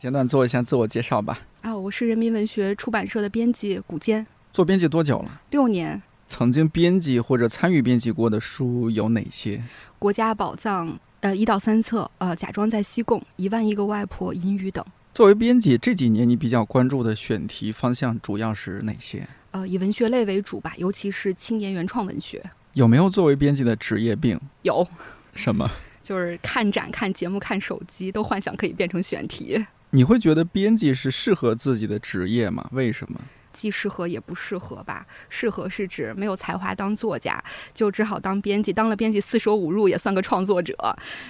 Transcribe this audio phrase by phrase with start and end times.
[0.00, 1.40] 简短做一下自我介绍吧。
[1.60, 5.42] 啊，我是人民文学出版社的编辑古坚，做编辑多久了？
[5.50, 6.00] 六年。
[6.26, 9.62] 曾经编辑或者参与编辑过的书有哪些？
[9.98, 14.82] 国家宝藏，呃，一到三册，呃，假装在西贡，一万一个外婆，隐语等。
[15.12, 19.28] 作为编辑，这几年你比较关注的选题方向主要是哪些？
[19.50, 22.42] 呃，以文学类为主吧，尤其是青年原创文学。
[22.72, 24.40] 有没有作为编辑的职业病？
[24.62, 24.88] 有。
[25.34, 25.70] 什么？
[26.02, 29.62] 就是看展、看节目、看手机，都幻想可以变成选题。
[29.92, 32.68] 你会觉得编辑是适合自己的职业吗？
[32.72, 33.20] 为什么？
[33.52, 35.04] 既适合也不适合吧。
[35.28, 37.42] 适合是指没有才华当作家，
[37.74, 38.72] 就只好当编辑。
[38.72, 40.74] 当了编辑四舍五入也算个创作者。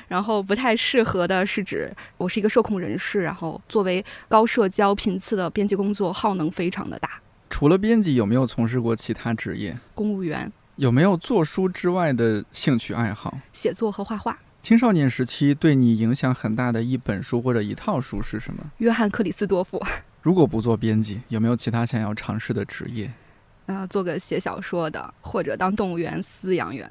[0.06, 7.08] 然后不太适合的是指我是一个社恐人士，然后作为高社交频次的编辑工作耗能非常的大。
[7.48, 9.74] 除了编辑，有没有从事过其他职业？
[9.94, 10.52] 公务员。
[10.76, 13.38] 有没有做书之外的兴趣爱好？
[13.52, 14.38] 写作和画画。
[14.62, 18.62] 青少年时期对你影响很大的一本书或者一套书是什么？
[18.78, 19.82] 约翰克里斯多夫。
[20.22, 23.10] 如果不做编辑，有没有其他想要尝试的职业？
[23.66, 26.90] 呃，做个写小说的，或者当动物园饲养员。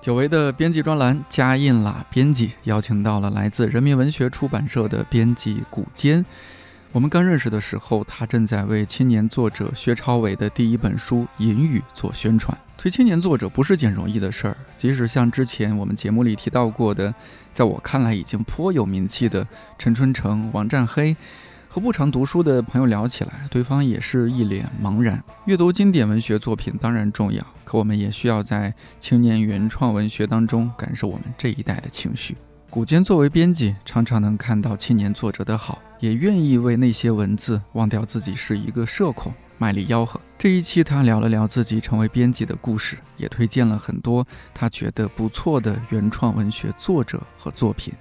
[0.00, 6.24] 久违的编辑专栏加印啦，编辑邀请到了来自人民文学出版社的编辑古坚。
[6.92, 12.56] 我们刚认识的时候，他正在为青年作者薛超伟的第一本书《隐语》做宣传。
[12.76, 17.12] 推青年作者不是件容易的事儿，即使像之前我们节目里提到过的，
[17.52, 19.44] 在我看来已经颇有名气的
[19.76, 21.16] 陈春成、王占黑。
[21.68, 25.22] 和不常读书的朋友聊起来，对方也是一脸茫然。
[25.44, 32.36] 阅读经典文学作品当然重要，可我们也需要在青年原创文学当中感受我们这一代的情绪。
[32.70, 40.18] 古坚作为编辑，常常能看到青年作者的好，也愿意为那些文字忘掉自己是一个社恐，卖力吆喝。
[40.38, 47.92] 这一期他聊了聊自己成为编辑的故事，也推荐了很多他觉得不错的原创文学作者和作品。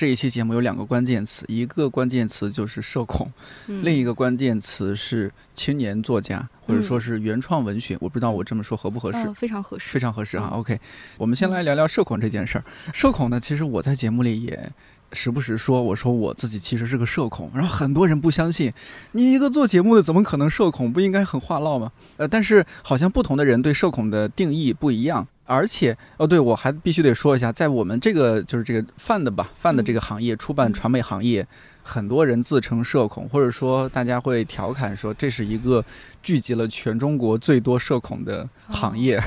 [0.00, 3.30] 这一期节目有两个关键词，一个关键词就是社恐，
[3.66, 7.98] 另一个关键词是青年作家，或者说是原创文学。
[8.00, 9.30] 我不知道我这么说合不合适？
[9.34, 10.46] 非常合适，非常合适哈。
[10.54, 10.80] OK，
[11.18, 12.64] 我们先来聊聊社恐这件事儿。
[12.94, 14.72] 社恐呢，其实我在节目里也
[15.12, 18.72] 时不时说，我说我自己其实是个社恐，然后很多人不相信，
[19.12, 20.90] 你一个做节目的怎么可能社恐？
[20.90, 21.92] 不应该很话唠吗？
[22.16, 25.28] 呃，但是好像不同的人对社恐的定义不一样。
[25.50, 31.44] 而且哦，对我还必须得说一下，在我们这个就是这个泛的吧，泛的这个行业，出版传媒行业，
[31.82, 35.84] 很多人自称社恐，或者说大家会调侃说，这是一个
[36.22, 39.20] 聚集了全中国最多社恐的行业。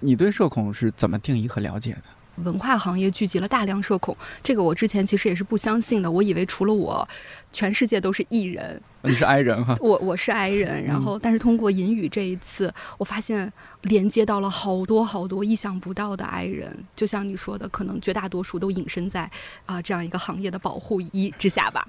[0.00, 2.02] 你对社恐是怎么定义和了解的？
[2.42, 7.06] 文化行业聚集了大量社恐，这个我之前其实也是不相信的，我以为除了我，
[7.52, 8.80] 全世界都是艺人。
[9.04, 19.28] 你是 I 人哈， 我我是 I 人，然后但是通过隐语这一次，我发现连接到了好多好多意想不到的 I 人，就像你说的，可能绝大多数都隐身在
[19.66, 21.84] 啊这样一个行业的保护衣之下吧。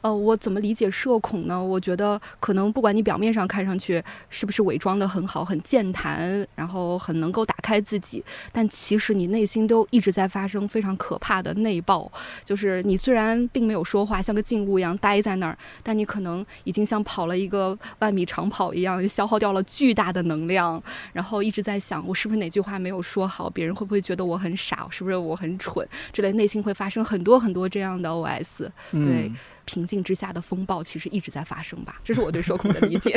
[0.00, 1.60] 呃，我怎么理解社恐呢？
[1.60, 4.00] 我觉得可能不管你表面上看上去
[4.30, 12.08] 是不是伪装的很好、很健谈，然后很能够打开自己，但其实你内心都一直在发生非常可怕的内爆。
[12.44, 16.44] 就是你虽然并没有说话，像个静物一样待在那儿，但你可能。
[16.64, 20.82] 已经像跑了一个万米长跑一样，消耗掉了巨大的能量，
[21.12, 23.50] 然后一直在想，我是不是哪句话没有说好？
[23.50, 24.86] 别人会不会觉得我很傻？
[24.90, 25.86] 是不是我很蠢？
[26.12, 28.68] 之类，内心会发生很多很多这样的 OS。
[28.92, 29.30] 对，
[29.64, 32.00] 平静之下的风暴其实一直在发生吧？
[32.02, 33.12] 这是我对社恐的理解。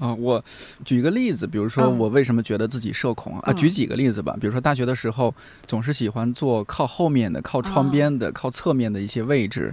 [0.00, 0.44] 啊， 我
[0.84, 3.52] 举一个例子，比如说我为什么觉得自己社恐啊？
[3.52, 5.34] 举几个例子吧，比如说大学的时候，
[5.66, 9.72] 总是喜欢坐靠后面的、靠窗边的、靠侧面的一些位置。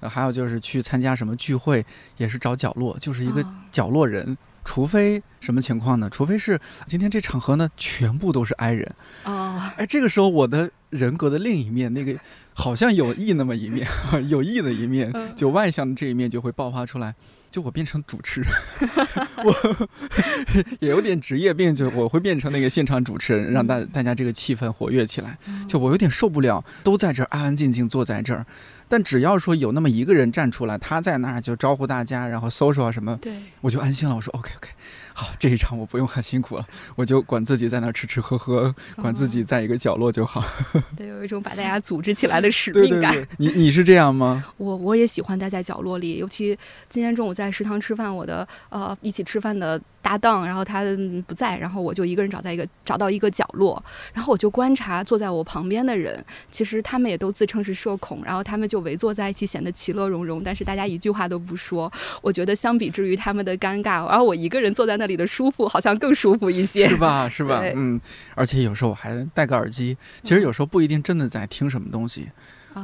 [0.00, 1.84] 呃，还有就是去参加什么聚会，
[2.16, 4.36] 也是找角落，就是一个角落人。
[4.64, 6.10] 除非什么情况呢？
[6.10, 8.94] 除非是今天这场合呢，全部都是 I 人。
[9.24, 12.14] 哦，哎，这个时候我的人格的另一面，那个
[12.52, 13.88] 好像有意那么一面，
[14.28, 17.14] 有意的一面，就外向的这一面就会爆发出来。
[17.50, 18.50] 就我变成主持人，
[19.42, 19.88] 我
[20.80, 25.38] 也有点职业病，就我会变成那个现场主持人，让大大家这个气氛活跃起来。
[25.66, 28.44] 就我有点受不了，都在这儿安安静静坐在这儿。
[28.88, 34.14] 但只要说有那么一个人站出来，他在那儿就招呼大家，然后搜索啊什么，对，我就安心了。
[34.16, 34.70] 我说 OK OK，
[35.12, 40.42] 好，这一场我不用很辛苦了，我就管自己在那儿吃吃喝喝，管自己在一个角落就好。
[40.96, 43.14] 对，有一种把大家组织起来的使命感。
[43.36, 44.44] 你你是这样吗？
[44.56, 46.58] 我我也喜欢待在角落里，尤其
[46.88, 49.80] 今天中午在食堂吃饭，我的呃一起吃饭的。
[50.00, 50.82] 搭档，然后他
[51.26, 61.90] 不在，然后我就一个人找在一个找到一个角落，然后我就观察坐在我旁边的人，其实他们也都自称是社恐，然后他们就围坐在一起，显得其乐融融，但是大家一句话都不说。
[62.22, 67.28] 我觉得相比之于他们的尴尬，然后我一个人坐在那里的舒服，好像更舒服一些，是吧？
[67.28, 67.62] 是吧？
[67.74, 68.00] 嗯，
[68.34, 72.28] 而且有时候我还戴个耳机，其实有时候不一定真的在听什么东西。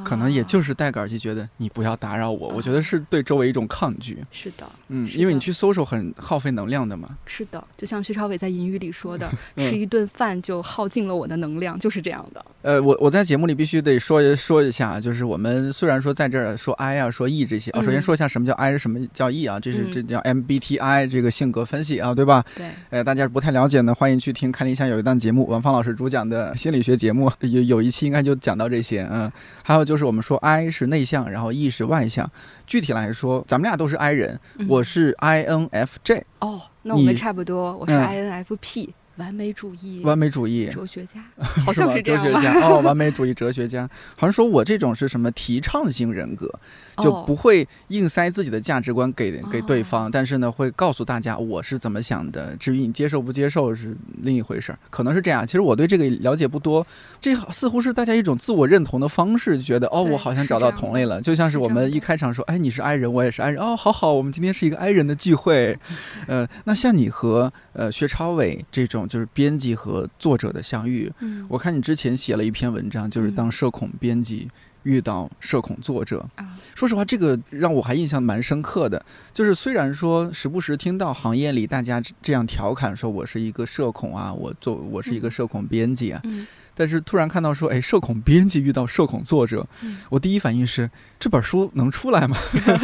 [0.05, 2.49] 可能也就是戴个耳机，觉得你不要打扰我。
[2.49, 4.19] 我觉得是对周围一种抗拒。
[4.31, 7.11] 是的，嗯，因为你去搜索很耗费能量的嘛。
[7.26, 12.44] 是的，就像徐朝伟在隐语里说的， 吃一顿饭就耗尽了我的能量，就是这样的。
[12.62, 22.43] 呃，我我在节目里必须得说说一下，就是我们虽然说在这儿说 I 啊，说 E 这些啊，首先说一下什么叫 I，什么叫 E 啊，这是这叫 MBTI 这个性格分析啊，对吧？
[22.56, 22.67] 对。
[22.91, 29.31] 呃，大家不太了解呢，欢迎去听看理想有一档节目，王芳老师主讲的心理学节目，有有一期应该就讲到这些，嗯，
[29.62, 30.64] 还有就是我们说 I。
[30.75, 32.28] 是内向，然后 E 是外向。
[32.66, 36.22] 具体来说，咱们俩都是 I 人，我是 INFJ。
[36.40, 38.88] 哦，那我们差不多，我是 INFP。
[39.16, 41.25] 完美主义，完美主义哲学家，
[41.64, 42.81] 好像是哲学家哦。
[42.81, 43.88] 完美主义哲学家，
[44.19, 46.52] 好像说我这种是什么提倡型人格，
[46.99, 52.56] 就不会硬塞自己的价值观给给对方，但是呢，会告诉大家我是怎么想的。
[52.56, 55.46] 至于你接受不接受是另一回事儿，可能是这样。
[55.46, 56.84] 其实我对这个了解不多，
[57.20, 61.20] 这似乎是大家一种自我认同的方式，觉得哦，我好像找到同类了。
[61.20, 65.78] 就像是我们一开场说，哎，你是 I 人，我也是 I 人，哦，好好，我们今天是一个 I 人的聚会。
[66.26, 69.04] 呃，那像你和呃薛超伟这种。
[69.06, 71.12] 就是编辑和作者的相遇。
[71.21, 74.49] 嗯，我看你之前写了一篇文章，就是当社恐编辑
[74.83, 76.25] 遇到社恐作者。
[76.75, 79.05] 说实话，这个让我还印象蛮深刻的。
[79.33, 86.21] 就是虽然说时不时听到行业里大家这样调侃说，我是一个社恐啊，我做我是一个社恐编辑啊。
[86.25, 86.47] 嗯
[86.77, 89.65] 但是突然看到说，哎，社恐编辑遇到社恐作者，
[90.11, 90.91] 我第一反应是
[91.25, 92.37] 这本书能出来吗？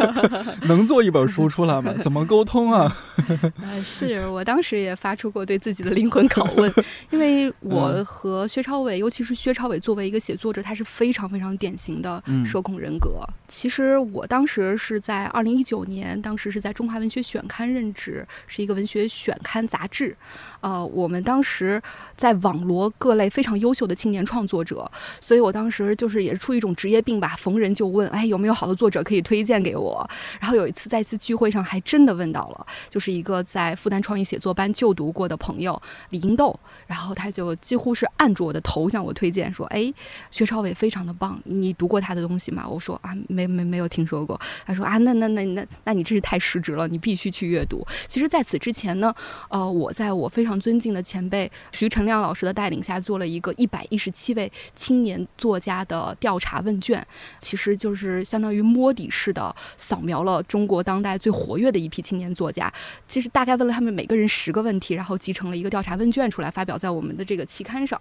[0.65, 1.93] 能做一本书出来吗？
[2.01, 2.91] 怎么沟通啊？
[3.61, 6.73] 呃，是我当时也发出过对自己的灵魂拷问，
[7.11, 13.21] 因为我和薛超伟，尤其是薛超伟作为一个写作者，他是非常非常典型的社恐人格。
[13.47, 20.17] 其实我当时是在二零一九年，当时是在中华文学选刊任职，是一个文学选刊杂志。
[20.63, 21.83] 呃，我们当时
[22.17, 23.81] 在网罗各类非常优秀。
[23.81, 24.91] 秀的青年创作者，
[25.23, 30.09] 所以我当时就是也是出于一种职业病吧，逢人就问，哎，有没有好的作者可以推荐给我？
[30.41, 35.81] 然后有一次在一次聚会上，还真的问到了，就是一个在复旦创意写作班就读过的朋友
[36.11, 39.93] 李英豆，然后他就几乎是按住我的头向我推荐说，哎，
[40.31, 42.69] 薛超伟非常的棒，你读过他的东西吗？
[42.69, 44.39] 我说啊，没没没有听说过。
[44.67, 47.83] 他说啊，那那那那那你真是太失职了，你必须去阅读。
[48.07, 49.15] 其实，在此之前呢，
[49.49, 53.71] 呃，我在我非常尊敬的前辈徐成亮老师的带领下，做了一个一。
[53.71, 57.07] 百一十七位青年作家的调查问卷，
[57.39, 62.73] 其实就是相当于摸底式的扫描了中国当代最活跃的一批青年作家。
[63.07, 68.01] 其实大概问了他们每个人十个问题，然后集成了一个调查问卷出来，发表在我们的这个期刊上。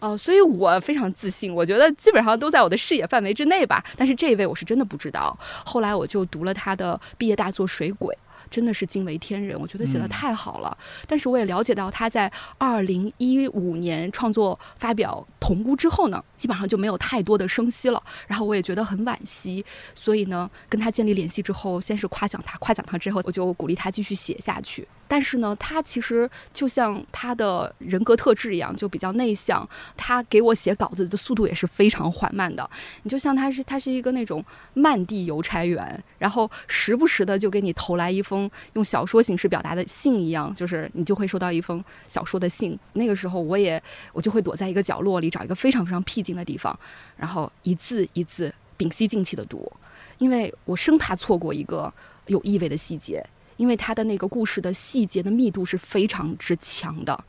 [0.00, 3.84] 呃，所以我非常自信，我觉得基本上都在我的视野范围之内吧。
[3.96, 5.36] 但是这一位我是真的不知道。
[5.64, 8.14] 后来我就读了他的毕业大作《水鬼》。
[8.50, 10.76] 真的是惊为天人，我觉得写的太好了。
[11.06, 18.02] 但是我也了解到他在二零一五年创作发表《同屋》之后呢，基本上就没有太多的声息了。
[18.26, 19.64] 然后我也觉得很惋惜，
[19.94, 24.86] 所以呢，跟他建立联系之后，先是夸奖他，夸奖他之后，我就鼓励他继续写下去。
[25.08, 29.66] 但是呢，他其实就像他的人格特质一样，就比较内向。
[29.96, 32.68] 他给我写稿子的速度也是非常缓慢的。
[33.02, 42.78] 你就像他是他是一个那种慢递邮差员，然后时不时的就给你投来一封用小说形式表达的信一样，就是你就会收到一封小说的信。
[42.92, 46.78] 那个时候我也我就会躲在一个角落里，找一个非常非常僻静的地方，
[47.16, 49.72] 然后一字一字屏息静气的读，
[50.18, 51.92] 因为我生怕错过一个
[52.26, 53.24] 有意味的细节。
[53.58, 57.24] 因为他的那个故事的细节的密度是非常之强的，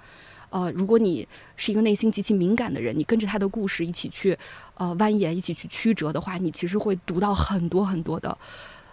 [0.50, 4.38] 呃，如果你是一个内心极其敏感的人，你跟着他的故事一起去，
[4.76, 8.38] 呃，蜿蜒，一起去曲折的话，你其实会读到很多很多的，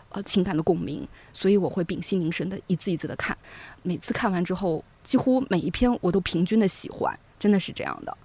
[0.08, 1.06] 呃，情感的共鸣。
[1.32, 3.36] 所以我会屏息凝神的一字一字的看，
[3.82, 7.18] 每次看完之后，几乎每一篇我都平均的喜欢。
[7.38, 8.16] 真的是这样的。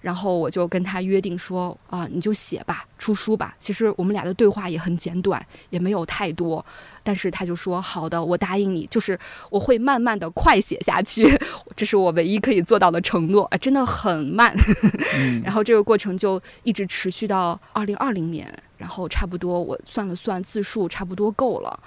[0.00, 3.54] 然后我就跟他约定说啊，你就写吧，出书吧。
[3.58, 6.64] 其实我们俩的对话也很简短，也没有太多。
[7.02, 9.18] 但是他就说好的，我答应你，就是
[9.50, 11.26] 我会慢慢的快写下去，
[11.74, 14.54] 这是我唯一可以做到的承诺啊，真的很慢。
[15.42, 21.80] 然后这个过程就一直持续到二零二零年，然后差不多我算了算字数，差不多够了。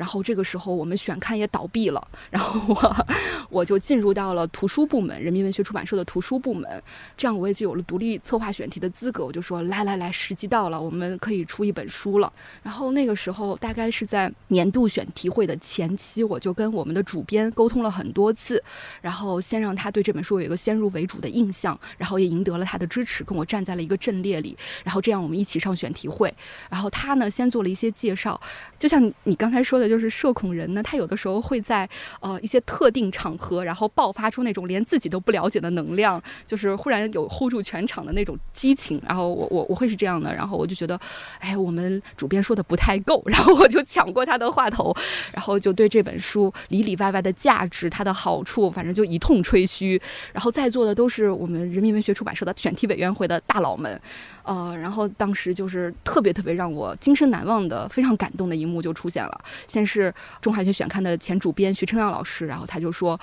[0.00, 3.06] 然后这个时候，我们选刊也倒闭了，然后我
[3.50, 6.82] 我就进入到了图书部门，人民文学出版社的图书部门，
[7.18, 9.26] 这样我也就有了独立策划选题的资格。
[9.26, 12.32] 我就说，来来来，时机到了，我们可以出一本书了。
[12.62, 18.62] 然后那个时候，大概是在年度选题会的前期，我就跟我们的主编沟通了很多次，
[19.02, 26.34] 然后先让他对这本书有一个先入为主的印象，然后也赢得了他的支持，跟我站在了一个阵列里，然后这样我们一起上选题会。
[26.70, 28.40] 然后他呢，先做了一些介绍，
[28.78, 29.89] 就像你刚才说的。
[29.90, 31.86] 就是社恐人呢，他有的时候会在
[32.20, 39.02] 呃一些特定场合，然后爆发出那种连自己都不了解的能量，就是忽然有 hold 住全场的那种激情。
[39.06, 40.98] 然后我我我会是这样的，然后我就觉得，
[41.40, 44.94] 哎，我们主编说的不太够，然后我就抢过他的话头，
[45.32, 50.00] 然后就对这本书里里外外的价值、它的好处，反正就一通吹嘘。
[50.32, 54.00] 然后在座的都是我们人民文学出版社的选题委员会的大佬们。
[54.42, 59.40] 呃，然后当时就是特别特别让我今生难忘的、非常感动的一幕就出现了。
[59.70, 63.18] 先是中海学选刊的前主编徐成亮老师，然后他就说。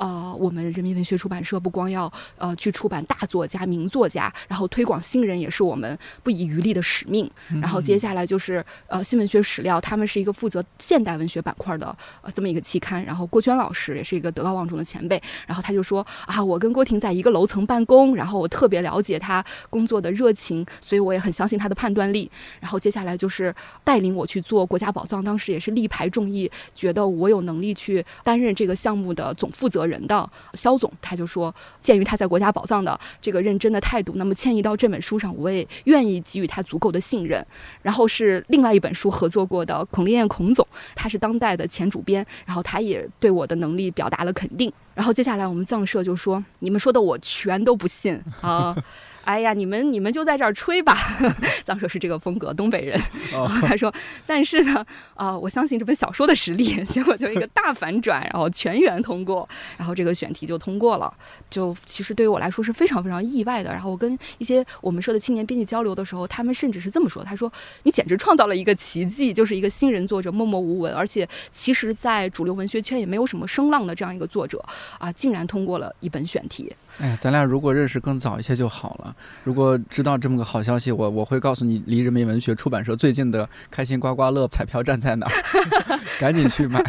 [0.00, 7.30] 呃，我们人民文学出版社不光要呃去出版大作家、名作家，然后推广新人也是我们不遗余力的使命。
[7.60, 13.04] 然后接下来就是呃新文学史料，他们是一个负责现代文学板块的呃这么一个期刊。
[13.04, 22.30] 然后郭娟老师也是一个德高望重的前辈，然后他就说啊，我跟郭婷在一个楼层办公，然后我特别了解他工作的热情，所以我也很相信他的判断力。
[22.58, 23.54] 然后接下来就是
[23.84, 29.89] 带领我去做国家宝藏，当时也是力排众议，觉得我有能力去担任这个项目的总负责人。
[29.90, 37.44] 人的肖总，他就说，鉴于他在国家宝藏的这个认真的态度，那么迁移到这本书上，我也愿意给予他足够的信任。
[37.82, 44.72] 然后是另外一本书合作过的孔令艳孔总，他是当代的前主编，然后他也对我的能力表达了肯定。
[44.94, 48.76] 然后接下来我们藏社就说，你们说的我全都不信啊。
[49.24, 50.96] 哎呀，你们你们就在这儿吹吧，
[51.62, 53.00] 藏说是这个风格，东北人。
[53.30, 53.92] 然后他说，
[54.26, 54.84] 但是呢，
[55.14, 56.82] 啊，我相信这本小说的实力。
[56.86, 61.12] 结果就一个大反转，然后全员通过，然后这个选题就通过了。
[61.48, 63.70] 就其实对于我来说是非常非常意外的。
[63.70, 67.52] 然后我跟一些我们社的青年编辑交流的时候，他们甚至是这么说：他说，
[67.84, 74.64] 你简直创造了一个奇迹，就是一个新人作者默默无闻，而且其实在主流文学圈也没有什么声浪的这样一个作者
[74.98, 76.72] 啊，竟然通过了一本选题。
[77.00, 79.14] 哎呀，咱俩如果认识更早一些就好了。
[79.42, 85.26] 如果知道这么个好消息，我我会告诉你，离人民文学出版社最近的开心刮刮乐彩票站在哪，
[86.20, 86.82] 赶紧去买。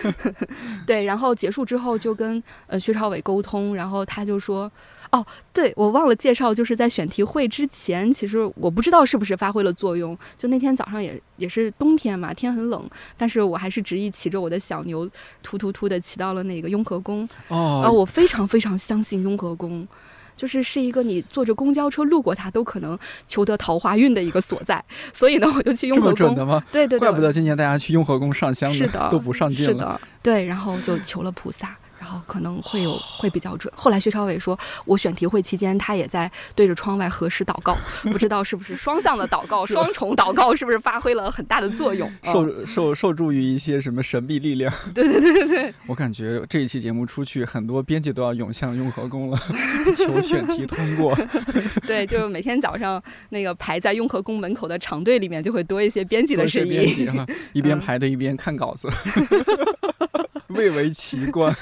[0.86, 4.70] 对，然后结束之后就跟呃薛朝伟沟通，然后他就说。
[5.12, 10.18] 哦，对我忘了介绍，就是在选题会之前，其实我不知道是不是发挥了作用。
[10.36, 15.08] 就那天早上也也是冬天嘛，天很冷，但是我还是执意骑着我的小牛，
[15.44, 17.26] 突突突的骑到了那个雍和宫。
[17.46, 19.86] 哦，啊，我非常非常相信雍和宫，
[20.36, 24.84] 就是是一个你坐着公交车路过它都可能求得桃花运的一个所在。
[25.12, 26.34] 所以呢，我就去雍和宫。
[26.34, 26.62] 的吗？
[26.70, 29.72] 对对对，怪不得今年大家去雍和宫上香是的都不上镜了。
[29.72, 31.76] 是的，对，然后就求了菩萨。
[32.06, 33.72] 然后可能会有会比较准。
[33.76, 37.76] 后来薛朝伟说，我选题会期间他也在对着窗外核实祷告，
[38.12, 44.72] 不知道是不是双向的祷告、 双重祷告是不是发挥了很大的作用，受受受助于一些什么神秘力量。
[44.94, 49.38] 对对对对对，我感觉这一期节目出去，很多编辑都要涌向雍和宫了，
[49.96, 51.12] 求选题通过。
[51.88, 57.10] 对，就每天早上那个排在雍和宫门口的长队里面，就会多一些编辑的声音，
[57.52, 58.88] 一边排队一边看稿子。
[60.56, 61.54] 蔚为奇观。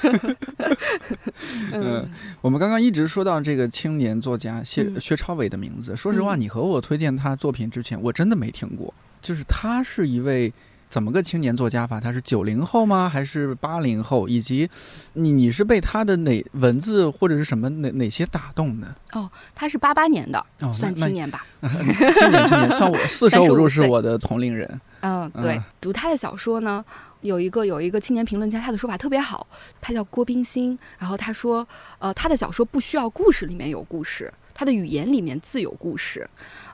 [1.71, 2.09] 嗯，
[2.41, 5.95] 我们刚刚一直说到这个青年作家薛薛超伟的名字。
[5.95, 8.93] 说实话，你和我推荐他作品之前，我真的没听过。
[9.21, 10.53] 就是他是一位
[10.95, 11.99] 怎么个青年作家法？
[11.99, 13.09] 他是九零后吗？
[13.09, 14.29] 还是八零后？
[14.29, 14.69] 以及
[15.11, 18.95] 你你是被他的哪文字或者是什么哪哪些打动呢？
[19.11, 20.41] 哦，他是八八年的，
[20.73, 21.45] 算青年吧。
[21.59, 21.69] 青
[22.31, 24.79] 年青年，算我四舍五入是我的同龄人。
[25.01, 26.85] 嗯，对，读他的小说呢。
[27.19, 29.45] 有一个有一个青年评论家，他的说法特别好，
[29.81, 30.79] 他叫郭冰心。
[30.97, 31.67] 然后他说，
[31.99, 36.25] 呃，他的小说不需要故事里面有故事，他的语言里面自有故事。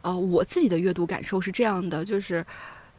[0.04, 2.46] 呃，我自己的阅读感受是这样的，就是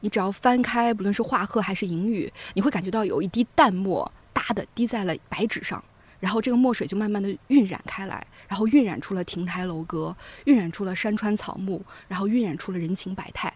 [0.03, 5.83] 你只要翻开，不论是画鹤还是银雨，你会感觉到有一滴淡墨哒的滴在了白纸上，
[6.21, 13.53] 然后这个墨水就慢慢的晕染开来，然后晕染出了亭台楼阁，晕染出了山川草木，然后晕染出了人情百态。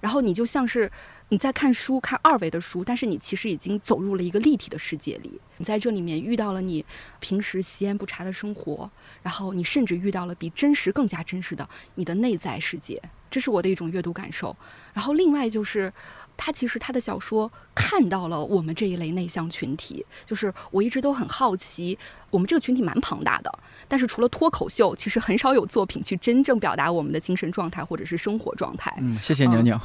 [0.00, 0.88] 然后你就像是
[1.30, 5.40] 你在看书，看二维的书，但是你其实已经走入了一个立体的世界里。
[5.58, 6.84] 你在这里面遇到了你
[7.20, 8.90] 平时习烟不查的生活，
[9.22, 13.00] 然后你甚至遇到了比真实更加真实的你的内在世界。
[13.30, 14.56] 这是我的一种阅读感受。
[14.94, 15.92] 然后另外就是。
[16.40, 21.98] 他其实他的小说看到了我们这一类内向群体，就是我一直都很好奇，
[22.30, 23.52] 我们这个群体蛮庞大的，
[23.88, 28.94] 但是除了脱口秀，其实很少有作品去真正表达我们的精神状态或者是生活状态。
[28.98, 29.80] 嗯，谢谢鸟鸟，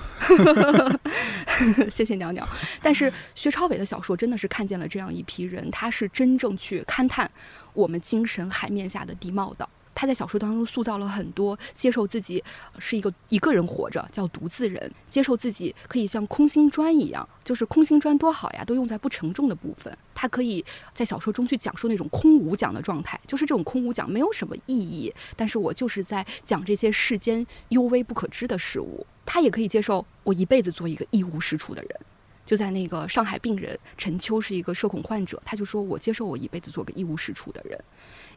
[1.89, 2.47] 谢谢鸟鸟。
[2.83, 7.29] 但是薛超伟的小说真的是看见了这样一批人，他是真正去勘探
[7.73, 9.67] 我们精神海面下的地貌的。
[9.95, 12.43] 他在小说当中塑造了很多接受自己
[12.79, 19.95] 是一个一个人活着叫独自人，接受自己可以像空心砖一样，就是空心砖多好呀，都用在不承重的部分。
[20.15, 20.65] 他可以
[20.95, 29.05] 在小说中去讲述那种空无讲的状态，就是这种空无讲没有什么意义，但是我就是在讲这些世间幽微不可知的事物。
[29.27, 31.99] 他也可以接受我一辈子做一个一无是处的人，
[32.45, 37.79] 就在那个上海病人陈秋是一个社恐患者，他就说我接受我一辈子做个一无是处的人。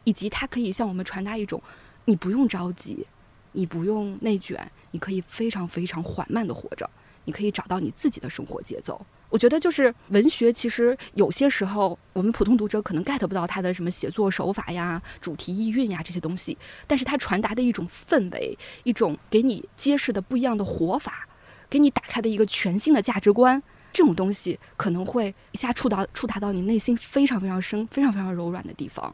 [0.03, 1.61] 以及他可以向我们传达一种，
[2.05, 3.05] 你不用着急，
[3.51, 6.89] 你不用内卷，你可以非常非常缓慢的活着，
[7.25, 9.05] 你可以找到你自己的生活节奏。
[9.29, 21.27] 我觉得就是文学，其实有些时候我们普通读者可能 get 不到它的什么写作手法呀、主题意蕴呀这些东西，但是它传达的一种氛围，一种给你揭示的不一样的活法，
[21.69, 23.61] 给你打开的一个全新的价值观，
[23.97, 29.11] 这种东西可能会一下触到触达到你内心非常非常深、非常非常柔软的地方。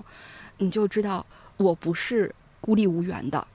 [0.58, 1.26] 你就知道
[1.56, 3.48] 我不是孤立无援的，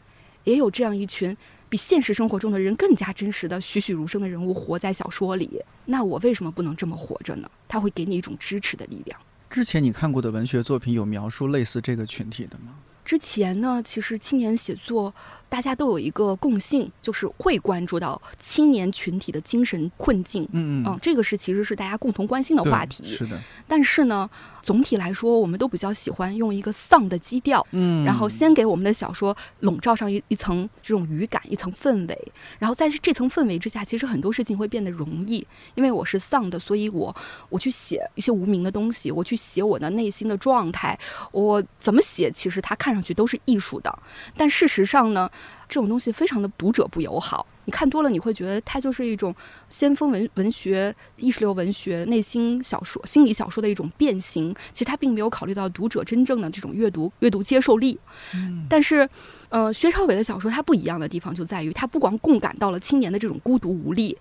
[0.44, 1.36] 也有这样一群
[1.68, 5.62] 比现实生活中的人更加真实的栩栩如生的人物活在小说里。
[5.84, 7.50] 那我为什么不能这么活着呢？
[7.68, 9.20] 他会给你一种支持的力量。
[9.50, 12.78] 之前你看过的文学作品有描述类似这个群体的吗？
[13.04, 15.14] 之前呢，其实青年写作。
[15.48, 20.46] 大家都有一个共性，就是会关注到青年群体的精神困境。
[20.52, 23.06] 嗯嗯，这个是其实是大家共同关心的话题。
[23.06, 23.40] 是的。
[23.66, 24.28] 但是呢，
[24.62, 32.32] 总体来说，我们都比较喜欢用一个丧的基调，嗯，然后先给我们的小说笼罩上一一层这种语感，一层氛围。
[32.58, 37.14] 然后在这层氛围之下，其实很多事情会变得容易，因为我是丧的，所以我
[37.48, 40.98] 我去写一些无名的东西，我去写我的内心的状态，
[41.32, 43.98] 我怎么写，其实它看上去都是艺术的。
[44.36, 45.30] 但事实上呢？
[45.68, 49.34] 这种东西非常的读者不友好，你看多了，你会觉得它就是一种
[49.68, 54.54] 先锋文文学、意识流文学、内心小说、心理小说的一种变形。
[54.72, 57.98] 其实它并没有考虑到读者真正的这种阅读阅读接受力。
[58.34, 59.06] 嗯，但是，
[59.50, 64.16] 呃，薛朝伟的小说它不一样的地方就在于，它不光共感到了青年的这种孤独无力。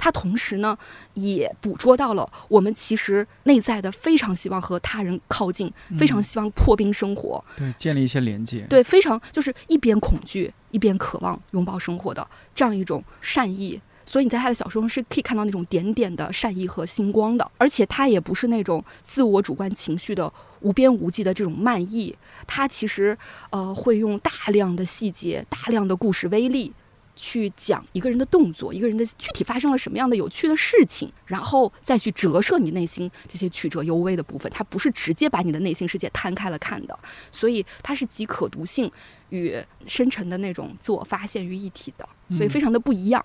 [0.00, 0.76] 他同时呢，
[1.12, 13.78] 也捕捉到了我们其实内在的非常希望和他人靠近，非常希望破冰生活，对，建立一些连接，对，非常就是一边恐惧一边渴望拥抱生活的这样一种善意。
[14.06, 20.32] 所以你在他的小说中是可以看到那种点点的善意和星光的，而且他也不是那种自我主观情绪的
[20.62, 22.12] 无边无际的这种漫溢，
[22.44, 23.16] 他其实
[23.50, 26.72] 呃会用大量的细节、大量的故事微粒。
[27.20, 34.50] 去讲一个人的动作，一个人的具体发生了什么样的有趣的事情，然后再去折射你内心这些曲折幽微的部分。
[34.50, 36.98] 它不是直接把你的内心世界摊开了看的，
[37.30, 38.90] 所以它是集可读性
[39.28, 43.22] 与深沉的那种自我发现于一体的，所以非常的不一样。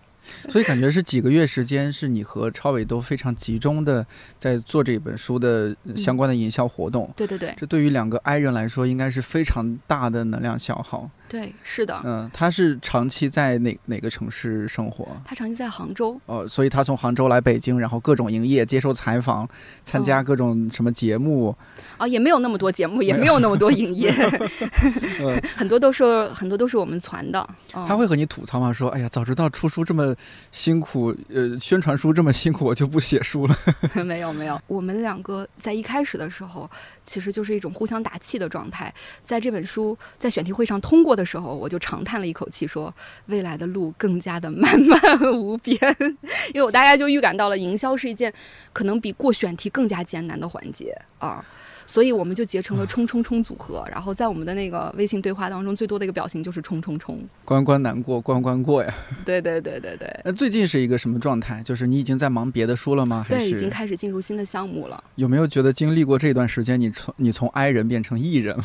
[0.49, 4.03] 所以感觉是几个月时间，是你和超伟都非常集中的
[4.39, 7.13] 在做这本书的相关的营销活动。
[7.15, 11.11] 对对对，这对于两个 I 人来说，应该是非常大的能量消耗。
[11.27, 11.99] 对，是的。
[12.03, 15.07] 嗯，他是长期在哪哪个城市生活？
[15.25, 16.19] 他长期在杭州。
[16.27, 19.47] 哦，所以他从杭州来北京，然后各种营业、接受采访、
[19.83, 21.55] 参加各种什么节目。
[21.97, 24.11] 啊，也没有那么多节目，也没有那么多营业
[25.55, 27.47] 很多都是很多都是我们传的。
[27.71, 28.71] 他会和你吐槽吗？
[28.71, 30.15] 说，哎呀，早知道出书这么
[30.51, 33.55] 辛苦，呃，宣传书这么辛苦，我就不写书了。
[34.05, 36.69] 没有没有，我们两个在一开始的时候，
[37.03, 38.93] 其实就是一种互相打气的状态。
[39.23, 42.93] 在这本书在选题会上通过的时候，我就长叹了一口气，说
[43.27, 44.99] 未来的路更加的漫漫
[45.39, 45.79] 无边，
[46.53, 48.33] 因为我大家就预感到了营销是一件
[48.73, 51.43] 可能比过选题更加艰难的环节啊。
[51.87, 58.91] 所以我们就结成了冲冲冲组合，然后在我们的那个微信对话当中，最多的一个表情就是冲冲冲，关关难过关关过呀。
[59.23, 60.19] 对对对对对。
[60.25, 61.61] 那最近是一个什么状态？
[61.61, 63.23] 就是你已经在忙别的书了吗？
[63.29, 65.01] 对，已经开始进入新的项目了。
[65.13, 68.63] 有没有觉得经历过这段时间，你从你从 I 人变成 E 人了？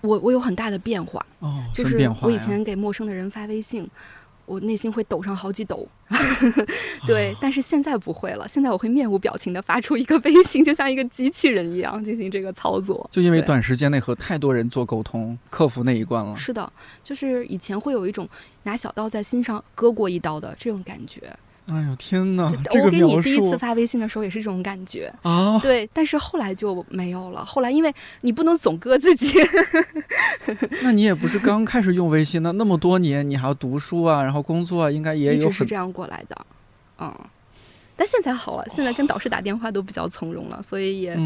[0.00, 3.88] 我我有很大的变化哦，就是我以前给陌生的人发微信。
[4.46, 5.86] 我内心会抖上好几抖，
[7.06, 8.48] 对，但是现在不会了。
[8.48, 13.08] 现在我会面无表情的发出一个微信，就像一个机器人一样进行这个操作。
[13.12, 16.34] 就因为短时间内和太多人做沟通，克服那一关了。
[16.34, 16.72] 是的，
[17.04, 18.28] 就是以前会有一种
[18.64, 21.22] 拿小刀在心上割过一刀的这种感觉。
[21.72, 22.44] 哎呦天哪！
[22.82, 25.58] 我给你第一次发微信的时候也是这种感觉啊。
[25.60, 27.44] 对，但是后来就没有了。
[27.44, 29.38] 后来因为你不能总割自己。
[30.82, 35.32] 那你也不是刚开始用微信那，那么多年你还要读书啊，然后工作啊，应该也有。
[35.34, 36.46] 一直是这样过来的，
[36.98, 37.14] 嗯。
[37.96, 41.18] 但现在好了，现在跟导师打电话都比较从容了，所以也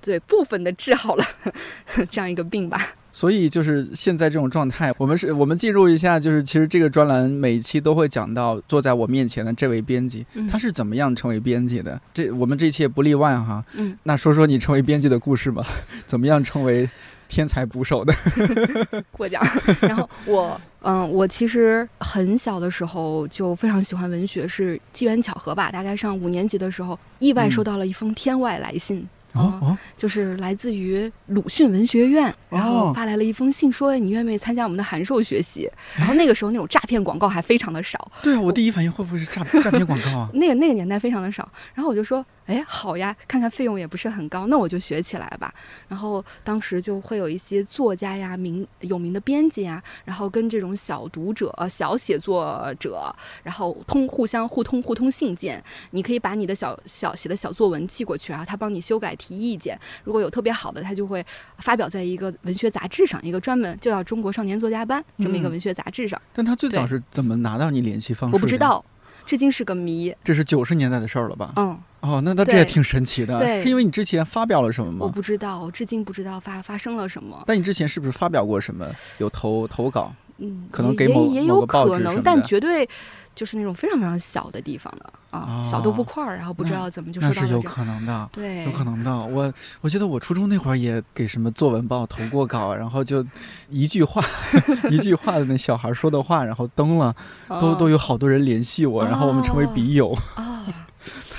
[0.00, 1.24] 对部分的治好了
[2.10, 2.94] 这样一个病吧。
[3.12, 12.00] 所以就是现在这种状态，我们是我们进入一下，就是其实这个专栏每一期都会讲到坐在我面前的这位编辑，他是怎么样成为编辑的。
[12.14, 13.64] 这我们这一期也不例外哈。
[13.74, 15.66] 嗯，那说说你成为编辑的故事吧，
[16.06, 16.88] 怎么样成为
[17.28, 18.14] 天才捕手的？
[19.12, 19.42] 过奖。
[19.82, 25.70] 然后我，嗯，我其实很小的时候就非常喜欢文学，是机缘巧合吧。
[25.70, 29.06] 大概上五年级的时候，意外收到了一封天外来信。
[29.32, 35.70] 哦，就是来自于鲁迅文学院，然后发来了一封信，说你愿不愿意参加我们的函授学习？
[35.96, 38.10] 然后那个时候那种诈骗广告还非常的少。
[38.22, 40.28] 对啊，我第一反应会不会是诈诈骗广告啊？
[40.34, 42.24] 那个那个年代非常的少，然后我就说。
[42.46, 45.54] 哎，好呀，看看费用也不是很高，那我就学起来吧。
[45.88, 55.62] 然后当时就会有一些作家呀、名有名的编辑呀，然后跟这种小读者、小写作者，然后通互相互通互通信件。
[55.92, 59.78] 你可以把你的小小写的小作文寄过去，然后他帮你修改提意见。
[60.02, 61.24] 如果有特别好的，他就会
[61.58, 66.20] 发表在一个文学杂志上，一个专门就叫《中国少年作家班》这么一个文学杂志上。
[66.32, 68.34] 但他最早是怎么拿到你联系方式？
[68.34, 68.84] 我不知道，
[69.24, 70.14] 至今是个谜。
[70.24, 71.52] 这是九十年代的事儿了吧？
[71.56, 71.78] 嗯。
[72.02, 74.98] 哦，那那这也挺神奇的，是因为你之前发表了什么吗？
[75.00, 77.42] 我不知道，我至今不知道发发生了什么。
[77.46, 78.86] 但你之前是不是发表过什么？
[79.18, 80.12] 有投投稿？
[80.38, 82.88] 嗯，可能给某也有可能，但绝对
[83.34, 89.16] 就是那种非常非常小的地方的啊，小豆腐块儿，然后不知道怎么就那是有可能的，对，有可能的。
[89.16, 93.24] 我我记得我初中那会儿也给什么作文报投过稿，然后就
[93.68, 94.20] 一句话
[94.90, 97.14] 一句话的那小孩说的话，然后登了，
[97.60, 100.64] 都都有好多人联系我，然后我们成为笔友啊。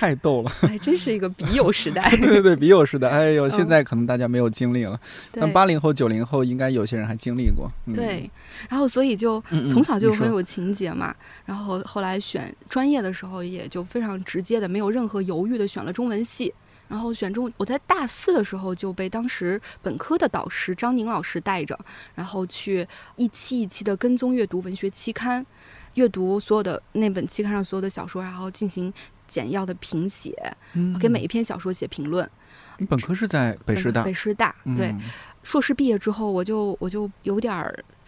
[0.03, 2.09] 太逗了，还 真是一个笔友时代。
[2.17, 3.07] 对对对，笔友时代。
[3.07, 4.99] 哎呦，现在可能大家没有经历了，
[5.31, 7.71] 但八零后、九零后应该有些人还经历过。
[7.95, 8.29] 对，
[8.67, 11.15] 然后所以就从小就很有情节嘛。
[11.45, 16.53] 然后后来选专业的时候，也就非常直接的，没有任何犹豫的选了中文系。
[16.89, 21.79] 然后选中，我在大四的时候就被当时本科的导师张宁老师带着，
[22.13, 22.85] 然后去
[23.15, 25.43] 一期一期的跟踪阅读文学期刊，
[25.93, 28.93] 阅读所有的那本期刊上所有的小说，然后进行。
[29.33, 30.31] 简要的评写，
[30.99, 32.29] 给每一篇小说写评论。
[32.77, 34.93] 你本科是在北师大，北师大对。
[35.41, 37.51] 硕士毕业之后，我就我就有点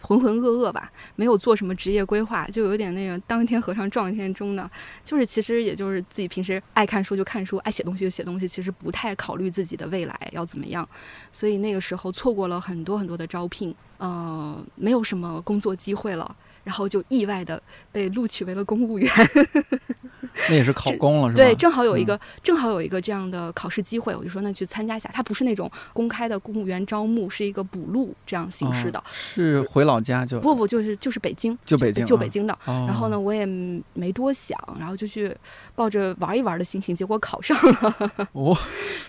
[0.01, 4.69] 浑浑噩噩吧，没有做什么职业规划，就有点那个当一天和尚撞一天钟呢。
[5.03, 10.87] 就是其实也就是自己平时爱看书就看书，爱写东西就写东西，其实不太考虑自己的未来要怎么样。
[11.31, 17.61] 所以那个时候错过了很多很多的招聘，呃，没有什么工作机会了，然后就意外的
[17.93, 19.09] 被录取为了公务员。
[20.49, 21.37] 那也是考公了，是吧？
[21.37, 25.09] 对，正好有一个，正好有一个这样的考试机会，我就说那去参加一下。
[25.13, 29.01] 它不是那种公开的公务员招募，是一个补录这样形式的。
[29.09, 32.57] 是回老家就不不就是就是北京，就北京，就北京的。
[32.65, 33.45] 然后呢，我也
[33.93, 35.33] 没多想，然后就去
[35.73, 37.95] 抱着玩一玩的心情，结果考上了。
[38.33, 38.57] 哦，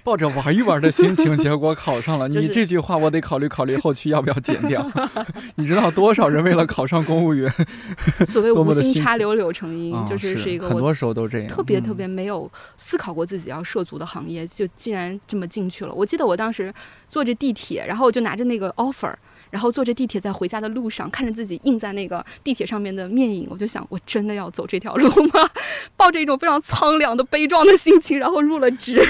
[0.04, 2.28] 抱着玩一玩的心情，结果考上了。
[2.28, 4.88] 你这句话我得考虑考虑，后期要不要剪掉？
[5.56, 7.45] 你知道多少人为了考上公务员，
[8.30, 15.94] 所谓无心插柳柳成荫，就是是一个很多时候都这样，特别特别没有思考过自己要涉足的行业，就竟然这么进去了。
[15.94, 16.72] 我记得我当时
[17.08, 19.14] 坐着地铁，然后就拿着那个 offer，
[19.50, 25.48] 然后坐着地铁在回家的路上，看着自己印在那个地铁上面的面影，我就想，我真的要走这条路吗？
[25.96, 29.00] 抱着一种非常苍凉的悲壮的心情，然后入了职。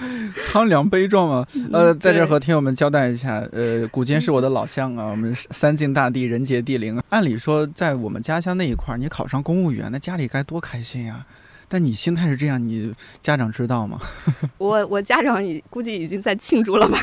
[0.42, 1.46] 苍凉悲壮嘛？
[1.72, 7.00] 呃，在这和听友们交代一下，呃，古今是我的老乡啊， 我们三晋大地，人杰地灵。
[7.10, 11.24] 按理说，在我们家乡那一块儿，你考上公务员，那家里该多开心呀！
[11.70, 14.00] 但你心态是这样，你家长知道吗？
[14.56, 16.98] 我我家长已估计已经在庆祝了吧？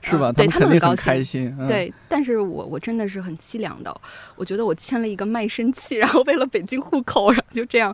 [0.00, 0.30] 是吧？
[0.30, 1.52] 对他们很开心。
[1.66, 3.92] 对，但是我我真的是很凄凉的。
[4.36, 7.92] 我觉得我签了一个卖身契，然后为了北京户口，然后就这样。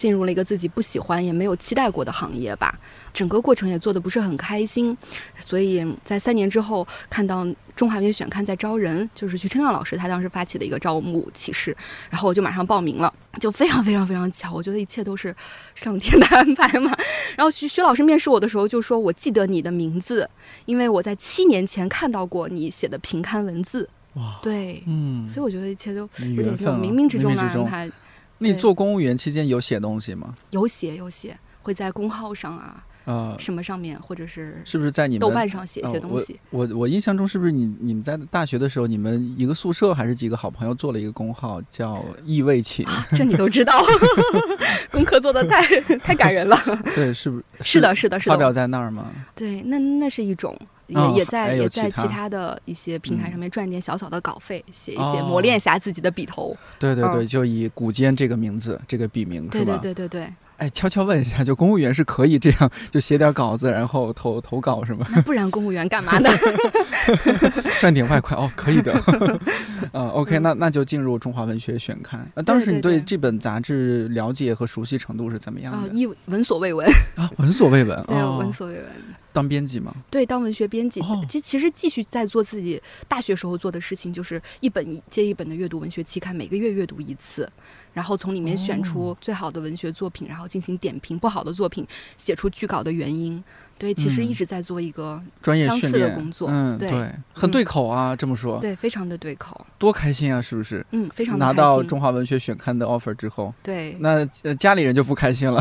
[0.00, 2.74] 进入了一个自己不喜欢也没有期待过的行业吧，
[3.12, 4.96] 整个过程也做的不是很开心，
[5.38, 11.76] 所以在三年之后看到中华文学选刊在招人，就是徐春亮老师他当时发起的一个招募启事，
[12.08, 15.36] 然后我就马上报名了，就非常非常非常巧，我觉得一切都是
[15.74, 16.90] 上天的 安排嘛。
[17.36, 20.26] 然后徐徐老师面试我的时候就说：“我记得你的名字，
[20.64, 26.00] 因为我在七年前看到过你写的评刊文字。”哇，对，嗯，所以我觉得一切都
[26.36, 27.90] 有点那种冥冥之中的安排。
[28.42, 30.34] 你做公务员期间有写东西吗？
[30.50, 36.38] 有写有写，会在公号上啊，呃，什么上面，或者是是不是在你们豆瓣上写一些东西？
[36.50, 42.86] 我我印象中是不是你你们在大学的时候，你们一个宿舍还是几个好朋友做了一个公号叫“意味情”？
[43.16, 43.82] 这你都知道，
[44.92, 46.56] 功课做的太太感人了。
[46.94, 47.44] 对，是不是？
[47.62, 48.34] 是的，是的，是的。
[48.34, 49.06] 发表在那儿吗？
[49.34, 56.56] 对，那那是一种，也也在也在其他的一些平台上面赚点小小的稿费，写一些磨练一下自己的笔头。
[56.78, 59.48] 对对对，就以古坚这个名字，这个笔名？
[59.48, 60.32] 对对对对对。
[60.60, 65.06] 哎，悄悄问一下，就公务员是可以这样，就写点稿子，然后投投稿是吗？
[65.10, 66.28] 那不然公务员干嘛呢？
[67.80, 68.92] 赚点外快哦，可以的。
[69.92, 72.30] 嗯，OK，那那就进入中华文学选刊。
[72.34, 75.88] 那当时你对这本杂志了解和熟悉程度是怎么样的？
[75.88, 78.86] 一闻所未闻啊，闻所未闻，对，闻所未闻。
[79.32, 79.94] 当编辑吗？
[80.10, 81.00] 对，当文学编辑。
[81.28, 87.48] 其其实继续在做自己大学时候做的事情，就是一本接一本的阅读文学期刊，每个月阅读一次，
[87.92, 93.42] 然后从里面选出最好的文学作品，然后进行点评；不好的作品，写出拒稿的原因。
[93.78, 96.90] 对，其实一直在做一个专业相似的工作，嗯，对，
[97.32, 100.84] 很对口啊，这么说，对，非常的对口，多开心啊，是不是？
[100.90, 104.22] 嗯，非常拿到中华文学选刊的 offer 之后，对，那
[104.56, 105.58] 家里人就不开心了。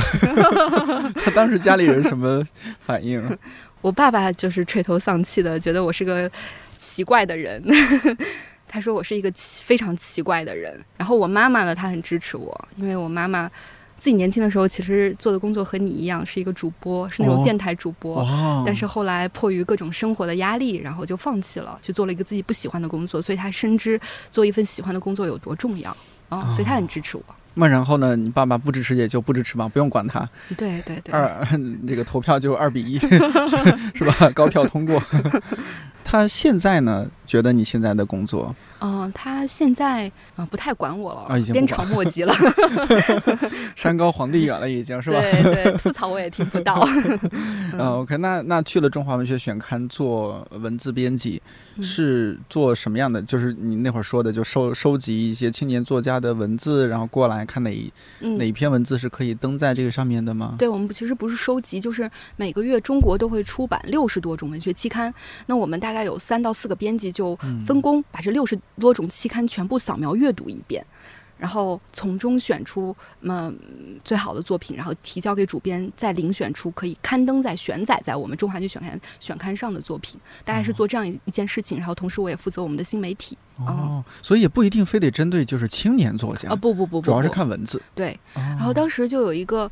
[1.24, 2.46] 他当时家里人什么
[2.82, 3.26] 反应？
[3.80, 6.30] 我爸爸就是垂头丧气的，觉得我是个
[6.78, 7.63] 奇怪的人。
[8.69, 10.82] 他说我是一个奇非常奇怪的人。
[10.95, 13.51] 然后我妈妈呢，她很支持我，因为我妈妈。
[13.97, 18.25] 自己年轻的时候，其实做的工作和你一样，是一个主播，是那种电台主播。
[18.65, 23.21] 但是后来迫于各种生活的压力，然后就放弃了，去做了一个自己不喜欢的工作。
[23.21, 25.93] 所以她深知做一份喜欢的工作有多重要
[26.29, 27.23] 啊，所以她很支持我。
[27.60, 28.15] 那然后呢？
[28.15, 30.28] 你爸爸不支持也就不支持嘛，不用管他。
[30.58, 31.13] 对对对。
[31.13, 31.45] 二
[31.88, 32.98] 这个投票就二比一，
[33.93, 34.30] 是吧？
[34.34, 35.02] 高票通过。
[36.04, 37.06] 他现在呢？
[37.28, 38.56] 觉得你现在的工作？
[38.82, 42.34] 嗯，他现在啊不太管我了，啊已经鞭长莫及了。
[43.76, 45.20] 山高皇帝远了，已经是吧？
[45.20, 46.82] 对对，吐槽我也听不到。
[47.74, 51.42] 嗯，OK，那那去了中华文学选刊做文字编辑，
[51.82, 53.22] 是做什么样的？
[53.22, 60.56] 就是你那会儿说的，就收收集一些青年作家的文字，然后过来看哪一哪一篇文字是可以登在这个上面的吗？
[60.58, 65.13] 对，我们其实不是收集，就是每个月中国都会出版六十多种文学期刊，
[65.48, 67.10] 那我们大概有三到四个编辑。
[67.10, 70.84] 就分工把这六十多种期刊全部扫描阅读一遍，
[71.38, 73.58] 然后从中选出嗯
[74.04, 80.20] 最好的作品，然后提交给主编，再遴选出可以刊登在选载在我们中华剧选刊选刊上的作品。
[80.44, 83.38] 大概是做这样一件事情，然后同时我也负责我们的新媒体。
[83.58, 87.82] 哦，所以也不一定非得针对就是青年作家啊，不不不，主要是看文字。
[87.94, 89.70] 对，然后当时就有一个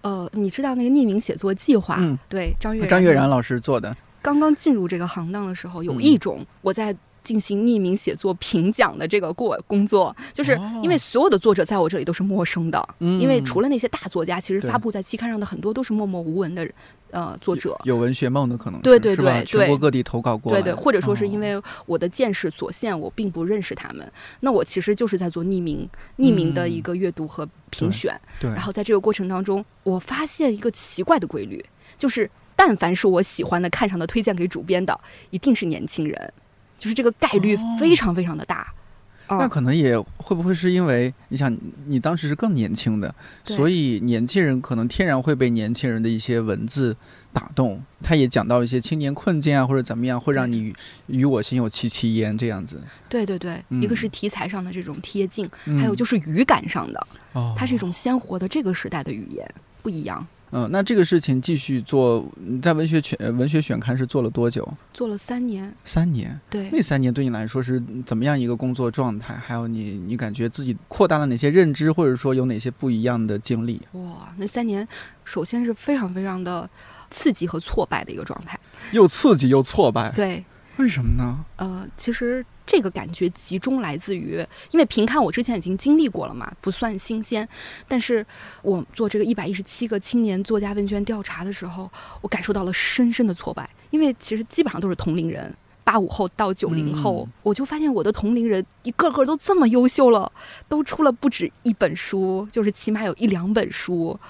[0.00, 1.98] 呃，你知道那个匿名写作计划？
[2.00, 3.96] 嗯，对，张悦张悦然老师做的。
[4.20, 16.68] 刚刚进入这个行当的时候，有一种我在进行匿名写作评奖的这个过工作，就是因为所有的作者在我这里都是陌生的，因为除了那些大作家，其实发布在期刊上的很多都是默默无闻的
[17.10, 31.64] 呃作者，有文学梦的可能，对对对，全国各地投稿过，对对，或者说是因为我的见识所限，我并不认识他们，那我其实就是在做匿名匿名的一个阅读和评选，对，然后在这个过程当中，我发现一个奇怪的规律，
[31.98, 32.30] 就是。
[32.60, 35.00] 但凡是我喜欢的、看上的、推荐给主编的，
[35.30, 36.32] 一定是年轻人，
[36.78, 38.72] 就是这个概率非常非常的大。
[39.30, 43.14] 那可能也会不会是因为你想，你当时是更年轻的，
[43.44, 46.96] 所以年轻人可能天然会被年轻人的一些文字
[47.30, 47.82] 打动。
[48.02, 50.72] 他也讲到一些青年困境啊，或者怎么样，会让你
[51.08, 52.82] 与我心有戚戚焉这样子。
[53.06, 55.46] 对对对，一个是题材上的这种贴近，
[55.78, 57.06] 还有就是语感上的，
[57.54, 59.46] 它是一种鲜活的这个时代的语言
[59.82, 60.26] 不一样。
[60.50, 62.26] 嗯，那这个事情继续做，
[62.62, 64.66] 在文学选文学选刊是做了多久？
[64.92, 65.74] 做了三年。
[65.84, 66.40] 三年。
[66.48, 66.70] 对。
[66.72, 69.34] 那三年对你来说是怎么样一个工作状态？
[69.34, 73.80] 还有你，你感觉自己扩大了哪些认知，或者说有哪些不一样的经历？
[73.92, 74.86] 哇，那三年
[75.24, 76.68] 首先是非常非常的
[77.10, 78.58] 刺激和挫败的一个状态。
[78.92, 80.10] 又刺激又挫败。
[80.12, 80.44] 对。
[80.78, 81.44] 为什么呢？
[81.56, 82.44] 呃，其实。
[82.68, 87.48] 这个感觉集中来自于，因为平看我之前已经经历过了嘛，不算新鲜。
[87.88, 88.24] 但是
[88.60, 95.52] 我做这个一百一十七个青年作家问卷调查的时候，我感受到了深深的挫败，因为其实基本上都是同龄人，
[95.82, 100.30] 八五后到九零后，我就发现我的同龄人一个个都这么优秀了，
[100.68, 104.20] 都出了不止一本书，就是起码有一两本书，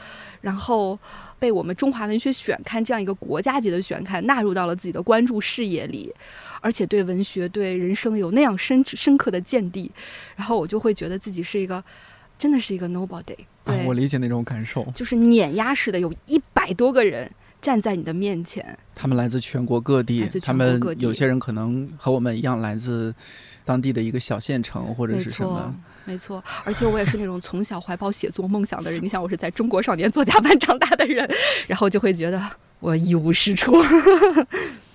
[0.40, 0.96] 然后
[1.40, 6.14] 被我们中华文学选刊这样一个国家级的选刊纳入到了自己的关注视野里。
[6.60, 9.90] 而且对文学、对人生有那样深深刻的见地，
[10.36, 11.82] 然后我就会觉得自己是一个，
[12.38, 13.36] 真的是一个 nobody。
[13.64, 23.14] 对，我理解那种感受，就是碾压式的，有一百多个人站在你的面前，他们来自全国各地，他们有些人可能和我们一样来自
[23.64, 26.42] 当地的一个小县城或者是什么，没错。
[26.64, 31.28] 而且我也是那种从小怀抱写作梦想的人，你想我是在中国少年作家班长大的人，
[31.66, 32.40] 然后就会觉得。
[32.80, 33.76] 我一无是处。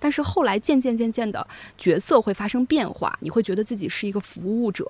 [0.04, 4.86] 但是后来渐渐渐渐的角色会发生变化，你会觉得自己是一个服务者，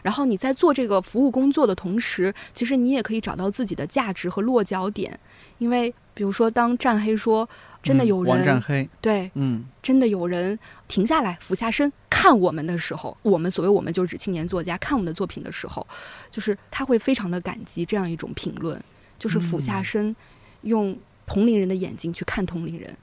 [0.00, 5.20] 然后你在做这个服务工作的同时，其实你也可以找到自己的价值和落脚点。
[5.58, 7.46] 因为比如说，当战黑说
[7.82, 15.86] 真的有人，王战黑，对，嗯，真的有人停下来俯下身看我们的时候，我们所谓我们就是指青年作家看我们的作品的时候，
[16.30, 18.82] 就是他会非常的感激这样一种评论，
[19.18, 20.16] 就是俯下身
[20.62, 22.96] 用同龄人的眼睛去看同龄人。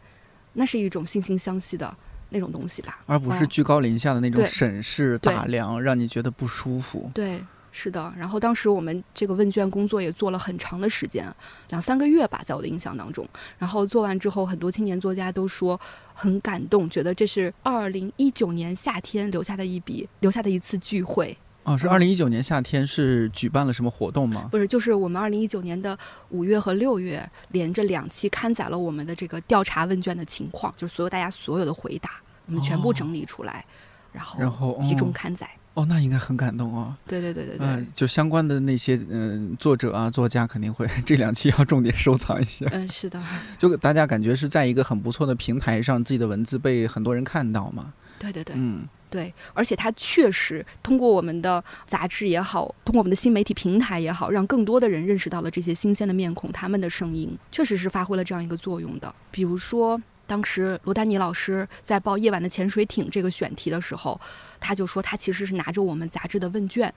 [0.53, 1.95] 那是一种惺惺相惜的
[2.29, 7.11] 那种东西吧，而不是居高临下的那种审视打量，让你觉得不舒服。
[7.13, 8.11] 对，是的。
[8.17, 11.31] 然后当时我们这个问卷工作也做了很长的时间，
[11.69, 13.27] 两三个月吧，在我的印象当中。
[13.57, 15.79] 然后做完之后，很多青年作家都说
[16.13, 21.37] 很感动，觉得这是二零一九年夏天留下的一笔，留下的一次聚会。
[21.63, 24.49] 哦，是嗯二零一九年夏天是举办了什么活动吗？
[24.51, 25.97] 不是，就是我们二零一九年的
[26.29, 32.11] 五月和六月连着两期刊载了我们的这个调查问卷的情况，就是所有大家所有的回答，
[32.47, 33.65] 我们全部哦整理出来，
[34.11, 35.49] 然后然后集中哦刊载。
[35.75, 36.95] 哦，那应该很感动哦。
[37.07, 37.65] 对对对对对。
[37.65, 43.19] 嗯、就相关的那些嗯、作者啊作家肯定会 这两期要重点收藏一下，嗯，是的，
[43.57, 47.91] 就大家感觉是在一个很不错的平台上，自己的文字被很多人看到嘛。
[48.19, 59.13] 对对对，嗯，对，而且它确实通过我们的杂志也好，通过我们的新媒体平台也好，让更多的人认识到了这些新鲜的面孔，他们的声音确实是发挥了这样一个作用的。
[59.29, 64.19] 比如说，当时罗丹尼老师在报《夜晚的潜水艇》这个选题的时候，
[64.59, 66.91] 他就说他其实是拿着我们杂志的问卷，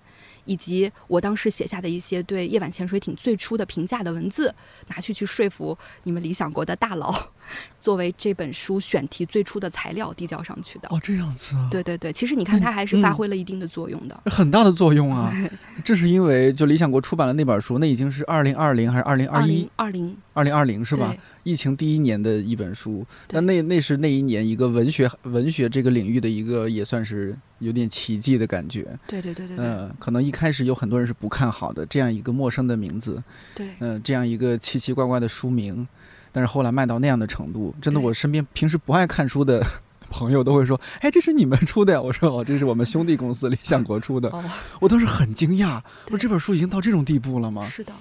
[0.47, 4.55] 以及我当时写下的一些对《夜晚潜水艇》最初的评价的文字，
[4.87, 7.13] 拿去去说服你们理想国的大佬，
[7.81, 10.89] 作为这本书选题最初的材料递交上去的。
[10.91, 14.21] 哦，这样子啊，对对对，其实你看，它还是发挥了一定的作用的。
[14.27, 15.33] 很大的作用啊。
[15.85, 19.71] 这是因为就理想国出版了那本书，那已经是二零二零还是二零二一零？
[19.77, 21.15] 二零二零二零是吧？？
[21.45, 28.83] 疫情第一年的一本书，但那那是那一年一个文学文学这个领域的一个也算是有点奇迹的感觉。
[29.07, 33.23] 对对对对对嗯、可能一开始有很多人是不看好的，这样一个陌生的名字，
[33.55, 35.87] 对嗯、这样一个奇奇怪怪的书名，
[36.37, 39.65] 但是后来卖到那样的程度，真的，我身边平时不爱看书的
[40.11, 44.29] 朋友都会说：“哎，这是你们出的呀？”我说：“哦，这是我们兄弟公司理想国出的。
[44.29, 44.45] 哦，”
[44.79, 47.67] 我当时很惊讶，我说这本书已经到这种地步了吗？
[47.71, 47.99] 是的，呃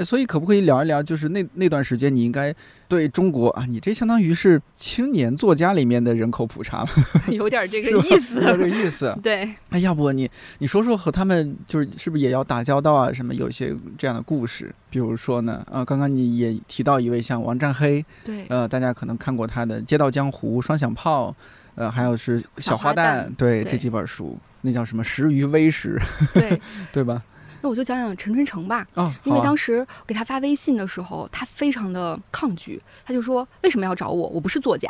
[0.00, 2.52] 所以可不可以聊一聊，就是那那段时间，你应该
[2.88, 6.88] 对中国啊，你这相当于是青年作家里面的人口普查了，
[7.30, 8.34] 有点这个 意思。
[8.36, 9.16] 有点这个意思。
[9.22, 10.28] 对，那要不你
[10.58, 13.12] 你说说和他们就是是不是也要打交道啊？
[13.12, 14.74] 什么有一些这样的故事？
[14.90, 21.30] 比如说呢，啊，刚刚你也提到一位像王占黑，对，呃，大家可能看过他的《街道江湖》《双响炮》，
[21.76, 26.00] 呃，还有是《小花旦对对这几本书，那叫什么《食于微时》，
[26.34, 26.60] 对。
[26.92, 27.22] 对吧？
[27.64, 34.28] 那我就讲讲陈春成吧，哦，因为当时给他发微信的时候，他非常的抗拒，他就说为什么要找我？
[34.28, 34.86] 我不是作家。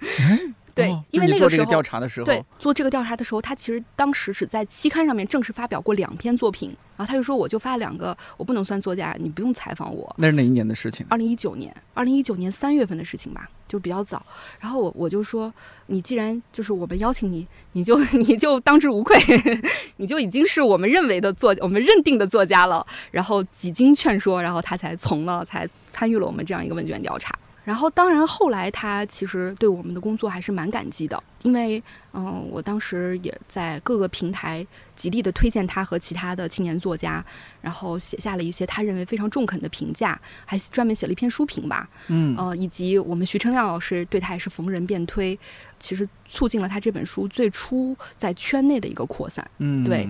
[0.76, 10.14] 对哦，因为那个时候调查的时候，对，做这个调查的时候，他其实当时只在期刊上面正式发表过两篇作品，然后他就说我就发两个，我不能算作家，你不用采访我。
[10.18, 11.06] 那是哪一年的事情？
[11.08, 14.24] 二零一九年，二零一九年三月份的事情吧，就比较早。
[14.60, 15.50] 然后我我就说，
[15.86, 19.18] 你既然就是我们邀请你，你就 你就当之无愧，
[19.96, 22.86] 你就已经是我们认为的作，我们认定的作家了。
[23.10, 27.34] 然后几经劝说，然后他才从了，才参与了我们这样一个问卷调查。
[27.66, 37.22] 然后，当然后来他其实对我们的工作还是蛮感激的，因为嗯、我当时也在各个平台极力的推荐他和其他的青年作家，
[37.60, 45.36] 然后写下了一些他认为非常中肯的评价，还专门写了一篇书评吧，嗯，呃，以及我们徐成亮老师对他也是逢人便推，
[45.80, 49.44] 其实促进了他这本书最初在圈内的一个扩散。
[49.58, 50.08] 嗯，对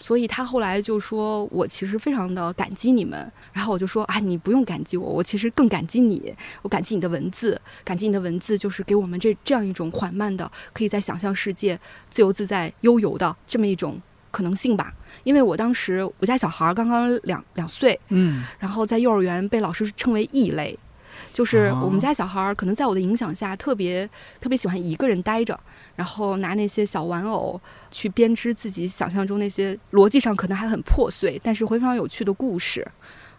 [0.00, 6.34] 所以他后来就说：“我其实非常的感激你们。”然后我就说：“啊，你不用感激我，我其实更感激你。
[6.62, 14.94] 我感激你的文字，感激你的文字，就是给我们这这样一种缓慢的，可以在想象世界自由自在、悠游的这么一种可能性吧。
[15.22, 20.78] 因为我当时我家小孩儿刚刚两两岁，嗯，然后在幼儿园被老师称为异类，
[21.32, 24.08] 就是哦我们家小孩儿可能在我的影响下，特别
[24.40, 25.58] 特别喜欢一个人待着，
[25.96, 32.86] 然后拿那些小玩偶去编织自己想象中那些逻辑上可能还很破碎，但是非常有趣的故事。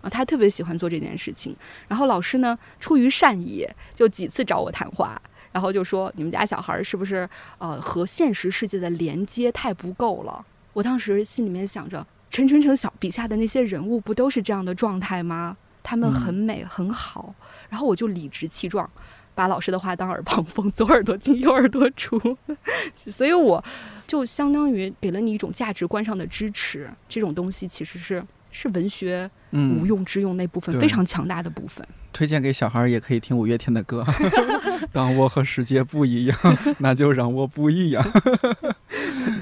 [0.01, 1.55] 啊，他特别喜欢做这件事情。
[1.87, 15.55] 然后老师呢，出于善意，就几次找我谈话，然后就说：“你们家小孩儿是不是呃和现实世界的连接太不够了？”我当时心里面想着，陈晨晨小笔下的那些人物不都是这样的状态吗？
[15.83, 17.33] 他们很美、很好，
[17.69, 18.89] 然后我就理直气壮，
[19.33, 22.19] 把老师的话当耳旁风，左耳朵进右耳朵出，
[22.95, 23.63] 所以我
[24.05, 26.89] 就相当于给了你一种价值观上的支持。
[27.07, 31.85] 这种东西其实是是文学无用之用那部分非常强大的部分。
[32.13, 34.05] 推荐给小孩也可以听五月天的歌。
[34.91, 36.37] 当我和世界不一样，
[36.79, 38.05] 那就让我不一样。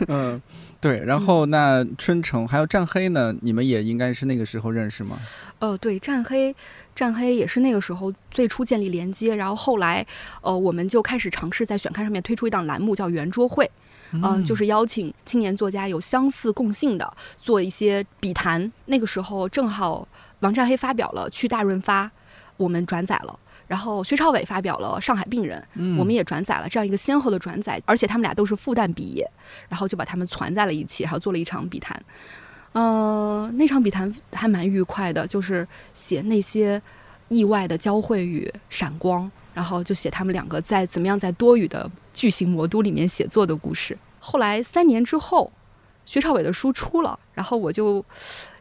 [0.08, 0.40] 嗯，
[0.82, 1.04] 对。
[1.06, 3.36] 然后那春城还有战黑呢？
[3.42, 5.18] 你们也应该是那个时候认识吗？
[5.60, 6.56] 呃，对，战黑，
[6.96, 10.06] 战黑也是那个时候最初建立连接，然后后来，
[10.42, 13.70] 呃，我们就开始尝试在选刊上面推出一档栏目，叫圆桌会。
[14.12, 18.72] 嗯，就是邀请青年作家有相似共性的做一些笔谈。
[18.86, 20.08] 那个时候正好
[20.40, 22.06] 王战黑发表了《去大润发》，
[22.58, 23.40] 我们转载了；
[23.70, 25.64] 然后薛超伟发表了《上海病人》，
[26.00, 26.68] 我们也转载了。
[26.68, 29.30] 这样一个先后的转载，而且他们俩都是复旦毕业，
[29.70, 32.04] 然后就把他们攒在了一起，然后做了一场笔谈。
[32.72, 36.82] 呃，那场笔谈还蛮愉快的，就是写那些
[37.28, 39.32] 意外的交汇与闪光。
[39.54, 43.96] 然后就写他们两个在怎么样在多雨的巨型魔都里面写作的故事。
[44.20, 45.54] 后来三年之后，
[46.06, 48.04] 薛超伟的书出了，然后我就。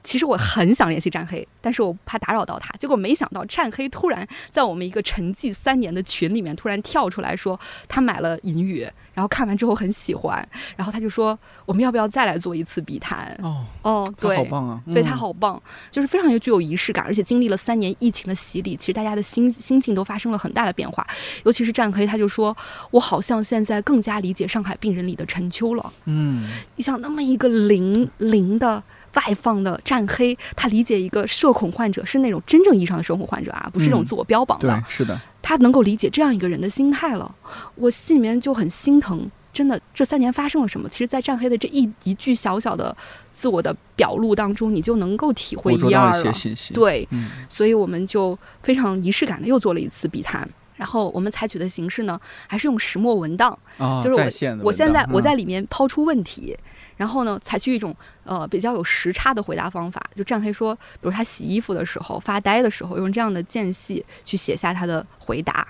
[0.09, 2.71] 其实我很想联系战黑，但是我怕打扰到他。
[2.79, 8.83] 结果没想到战黑突然在我们一个沉寂三年的群里面突然跳出来说他买了《隐语》，
[9.13, 13.39] 然后看完之后很喜欢，然后他就说我们要不要再来做一次笔谈？
[13.43, 14.83] 哦哦，对，好棒啊！
[14.87, 21.07] 对他好棒，就是非常有具有仪式感，而且经历了三年疫情的洗礼，其实大家的心心境都发生了很大的变化。
[21.45, 22.57] 尤其是战黑，他就说
[22.91, 25.93] 我好像现在更加理解《上海病人》里的陈秋了。
[26.07, 28.83] 嗯，你想那么一个零零的。
[29.15, 34.69] 外放的战黑，他理解一个社恐患者是那种真正意义上的社恐患者啊，不是那种自我标榜的。
[34.69, 35.21] 对，是的。
[35.43, 37.35] 他能够理解这样一个人的心态了，
[37.75, 39.31] 我心里面就很心疼。
[39.51, 40.89] 真的，这三年发生了什么？
[40.89, 42.97] 其实，在战黑的这一一句小小的
[43.33, 46.33] 自我的表露当中，你就能够体会一二了。
[46.73, 47.09] 对，
[47.49, 50.49] 所以我们就非常仪式感的又做了一次笔谈。
[50.77, 53.59] 然后我们采取的形式呢，还是用石墨文档，
[54.01, 54.15] 就是
[54.61, 56.57] 我我现在我在里面抛出问题。
[56.99, 65.67] 然后呢，采取一种呃比较有时差的回答方法，就战黑说，比如他洗衣服的时候、发呆的时候，用这样的间隙去写下他的回答，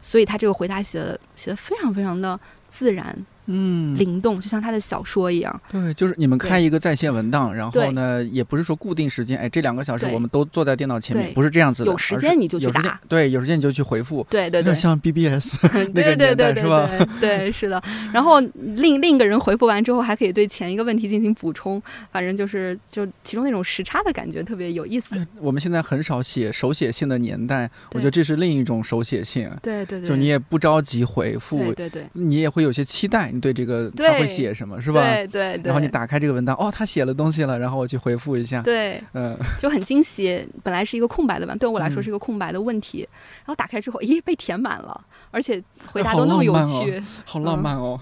[0.00, 3.16] 所以他这个回答写的写的非常非常的自然。
[3.52, 5.60] 嗯，灵动就像他的小说一样。
[5.70, 11.90] 对，就是你们开一个在线文档，然后呢，也不是说固定时间，哎，这两个小时我们都坐在电脑前面，不是这样子的。
[11.90, 14.26] 有时间你就去打，对，有时间你就去回复。
[14.30, 15.56] 对对对，像 BBS
[15.92, 16.88] 那个年代是吧？
[17.20, 17.82] 对，是的。
[18.12, 21.82] 然后另另一个人回复完之后，还可以对前一个问题进行补充。
[22.10, 25.14] 反正就是就其中那种时差的感觉特别有意思。
[25.40, 29.48] 我们现在很少写手写信的年代，我觉得这是另一种手写信。
[29.62, 33.90] 对对对，就你也不着急回复，对对对，你也会有些期待，你对这个。
[33.96, 35.02] 他会写什么是吧？
[35.02, 35.62] 对对对。
[35.64, 38.62] 然后你打开这个文档，哦，他写了东西了，然后我去回复一下。
[38.62, 40.46] 对，嗯，就很惊喜。
[40.62, 43.00] 本来是一个空白的吧，对我来说是一个空白的问题。
[43.40, 45.00] 然后打开之后，咦，被填满了，
[45.32, 47.98] 而且回答都那么有趣，好浪漫哦，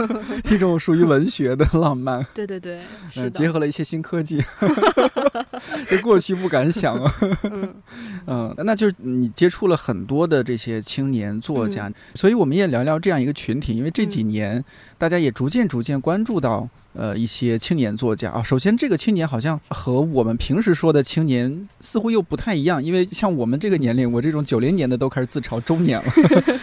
[0.52, 2.24] 一种属于文学的浪漫。
[2.34, 2.80] 对对对，
[3.30, 4.42] 结合了一些新科技，
[5.88, 7.14] 这过去不敢想啊。
[8.26, 14.64] 嗯，那就是你接触了很多的这些青年作家，所以我们也聊聊这样一个群体，因为这几年。
[14.98, 18.42] 大家也逐渐逐渐关注到，呃，一些青年作家啊。
[18.42, 26.12] 首先，这个青年好像和我们平时说的青年似乎又不太一样，因为像我们这个年龄，我这种九零年的都开始自嘲中年了。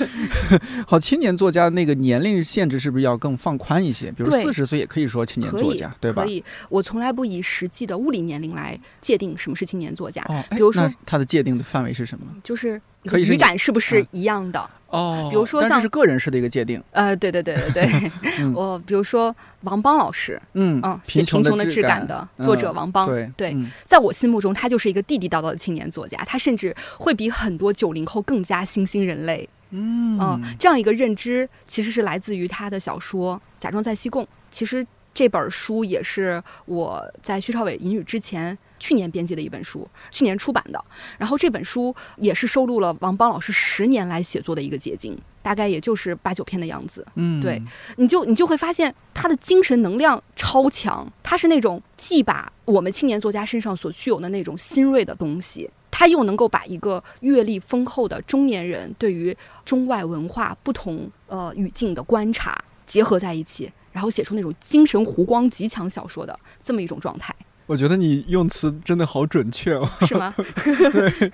[0.85, 4.11] 好，青年作家那个年龄限制是不是要更放宽一些？
[4.11, 6.23] 比如四十岁也可以说青年作家，对吧？
[6.23, 6.43] 可以。
[6.69, 10.23] 我从来不以实际的物理年龄来界定什么是青年作家。
[10.29, 12.25] 哦，比如说，它的界定的范围是什么？
[12.43, 14.69] 就是语感是不是一样的？
[14.89, 16.81] 哦，比如说像是个人式的一个界定。
[16.89, 18.11] 呃，对对对对对，
[18.55, 20.18] 我比如说王邦老师，
[20.53, 23.07] 嗯嗯，写《贫穷的质感》的作者王邦，
[23.37, 23.55] 对，
[23.85, 29.47] 在我心目中他就是一个地地道道的青年作家，他甚至会比很多九零后更加新兴人类。
[29.69, 34.23] 嗯，这样一个认知其实是来自于他的小说《假装在西贡》。
[34.51, 38.57] 其实这本书也是我在徐朝伟引语之前。
[38.81, 40.81] 去年编辑的一本书，去年出版的。
[41.17, 47.05] 然后这本书也是收录了王邦老师十年来写作的一个结晶，大概也就是八九篇的样子。
[47.15, 47.61] 嗯，对，
[47.97, 59.35] 你就你就会发现他的精神能量超强，他是那种既把我们青年作家身上所具有的那种新锐的东西，他又能够把一个阅历丰厚的中年人对于
[59.65, 67.33] 中外文化不同呃语境的观察结合在一起，然后写出那种精神弧光极强小说的这么一种状态。
[67.69, 70.33] 我觉得你用词真的好准确哦，是吗？
[70.91, 71.31] 对，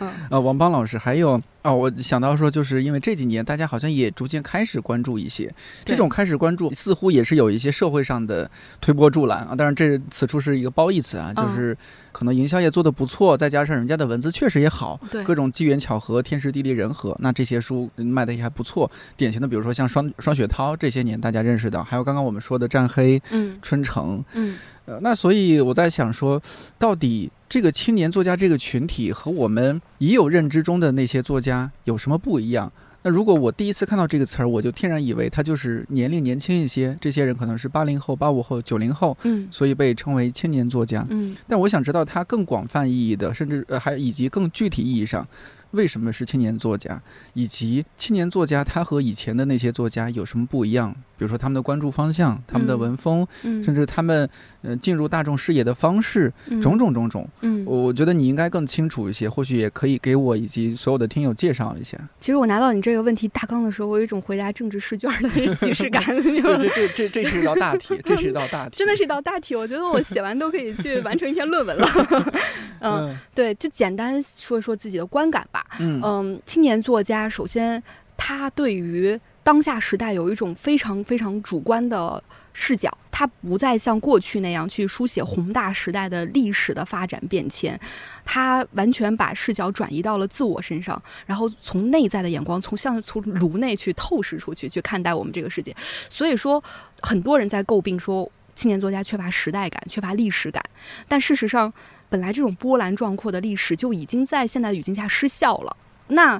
[0.30, 8.50] 啊，王邦老师，还有哦，我想到说，就是因为这几年大家好像也逐渐开始关注一些，这种开始关注似乎也是有一些社会上的
[8.80, 9.54] 推波助澜啊。
[9.54, 11.76] 当然，这此处是一个褒义词啊，就是
[12.12, 18.90] 可能营销也做得不错，再加上人家的文字确实也好，各种机缘巧合、天时地利人和，那这些书卖的也还不错。
[19.18, 24.56] 典型的，比如说像双双雪涛，这些年大家认识的，还有刚刚我们说的战黑、嗯，春城，嗯。
[24.92, 26.40] 呃，那所以我在想说，
[26.78, 32.70] 到底这个青年作家这个群体和我们已有认知中的那些作家有什么不一样？
[33.04, 41.04] 那如果我第一次看到这个词儿，我就天然以为他就是年龄年轻一些，这些人可能是八零后、八五后、九零后，嗯所以被称为青年作家。
[41.08, 45.26] 嗯但我想知道它更广泛意义的，甚至呃还以及更具体意义上，
[45.72, 47.02] 为什么是青年作家，
[47.34, 50.94] 以及青年作家他和以前的那些作家有什么不一样？
[51.18, 54.28] 比如说他们的关注方向、他们的嗯文风，嗯，甚至他们
[54.62, 57.28] 呃进入大众视野的方式，种种种种。
[57.42, 61.96] 嗯，我我觉得你应该更清楚一些，或许也可以给我以及所有的听友介绍一下。
[62.18, 69.54] 其实我拿到你这个问题大纲的时候，我有一种回答政治试卷的即视感， 这这这这这是一道大题，这是一道大题，真的是一道大题。
[69.54, 71.86] 我觉得我写完都可以去完成一篇论文了。
[72.80, 75.61] 嗯，嗯对，就简单说一说自己的观感吧。
[75.78, 76.00] 嗯。
[76.02, 77.82] 嗯，青年作家首先
[78.16, 87.78] 他对于当下时代有一种非常非常主观的视角，他不再像过去那样去书写宏大时代的历史的发展变迁，
[88.24, 95.74] 他完全把视角转移到了自我身上，然后从内在的眼光，从像从颅内去透视出去，去看待我们这个世界。
[96.08, 96.62] 所以说，
[97.00, 100.62] 很多人在诟病说青年作家缺乏时代感，缺乏历史感，
[101.08, 101.72] 但事实上，
[102.12, 105.74] 本来这种波澜壮阔的历史就已经在现代语境下失效了。
[106.08, 106.38] 那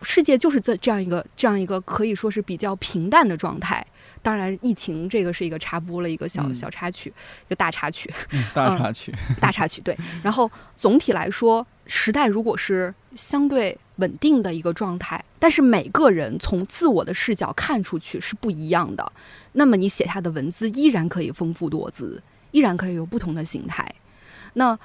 [0.00, 3.86] 世界就是这这样一个这样一个可以说是比较平淡的状态。
[4.22, 7.12] 当然，疫情这个是一个插播了一个小嗯小插曲，
[7.46, 9.82] 一个大插曲，嗯大插曲，大插曲。
[9.82, 9.94] 对，
[10.24, 19.12] 然后总体来说，时代如果是相对稳定的一个状态，但是每个人从自我的视角看出去是不一样的，
[19.52, 23.94] 那么你写下的文字依然可以丰富多姿，依然可以有不同的形态。
[24.54, 24.78] 那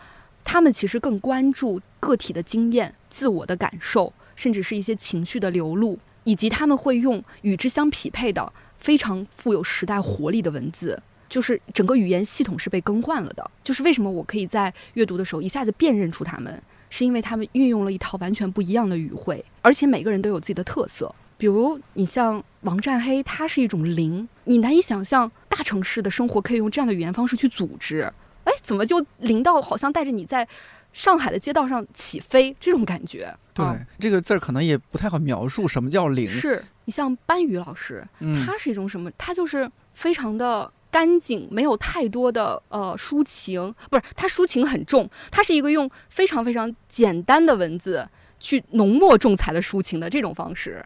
[0.45, 11.01] 他们其实更关注个体的经验、自我的感受，甚至是一些情绪的流露，以及他们会用与之相匹配的非常富有时代活力的文字。
[11.27, 13.51] 就是整个语言系统是被更换了的。
[13.63, 21.13] 就是为什么我可以在阅读的时候一下子辨认出他们，是因为他们运用了一套完全不一样的语汇，而且每个人都有自己的特色。
[21.37, 28.13] 比如你像王占黑，他是一种灵，你难以想象大城市的生活可以用这样的语言方式去组织。
[28.55, 30.47] 哎，怎么就灵到好像带着你在
[30.93, 33.35] 上海的街道上起飞这种感觉？
[33.53, 36.27] 对、啊这个字儿可能也不太好描述什么叫灵。
[36.27, 39.11] 是你像班宇老师，嗯，他是一种什么？
[39.17, 48.07] 他就是非常的干净，没有太多的呃抒情，不是他抒情很重，他是一个用非常非常简单的文字
[48.39, 50.85] 去浓墨重彩的抒情的这种方式，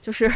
[0.00, 0.30] 就是。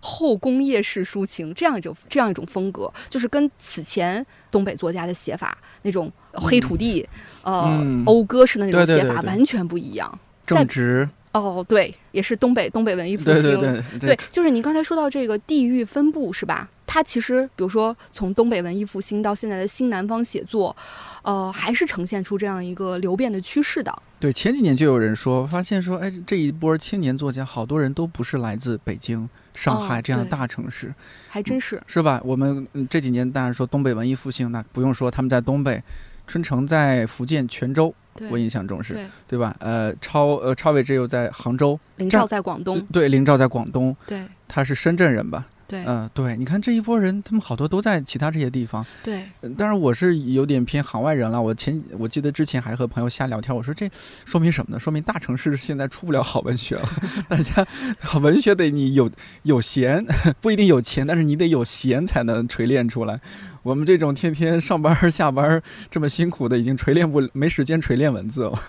[0.00, 7.06] 后工业式抒情这样一种这样一种风格，就是跟此前东北作家的写法那种黑土地、
[7.42, 10.18] 呃嗯讴歌式的那种写对对对对法完全不一样。
[10.46, 13.58] 正直，哦，对，也是东北东北文艺复对兴。
[13.60, 16.68] 对对对，就是您刚才说到这个地域分布是吧？
[16.86, 20.74] 它其实，比如说从东北文艺复兴到现在的新南方写作，
[21.22, 23.96] 呃，还是呈现出这样一个流变的趋势的。
[24.18, 30.94] 对，前几年就有人说，发现说，哎，这一波青年作家，好多人都不是来自北京、上哦海这样的大城市，
[31.28, 32.20] 还真是，是吧？
[32.24, 35.82] 我们嗯这几年当然说东北文艺复兴，那不用说，他们在东北，
[36.26, 37.94] 春城在福建泉州，
[38.30, 39.54] 我印象中是对，对吧？
[39.58, 45.46] 呃，超呃超伟只有在杭州，林兆在广东，对，林兆在广东，对他是深圳人吧？
[45.70, 48.84] 对嗯、对，你看这一波人，他们好多都在其他这些地方。
[49.04, 51.40] 对，嗯当然，我是有点偏行外人了。
[51.40, 53.88] 我前我记得之前还和朋友瞎聊天，我说这
[54.24, 54.80] 说明什么呢？
[54.80, 56.88] 说明大城市现在出不了好文学了。
[57.30, 57.64] 大家
[58.00, 59.08] 好文学得你有
[59.44, 60.04] 有闲，
[60.42, 63.20] 不一定有钱，但是你得有闲才能锤炼出来。
[63.62, 68.62] 我们这种天天上班下班这么辛苦的，已经锤炼不没时间锤炼文字了。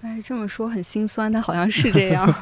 [0.00, 2.26] 哎，这么说很心酸，但好像是这样。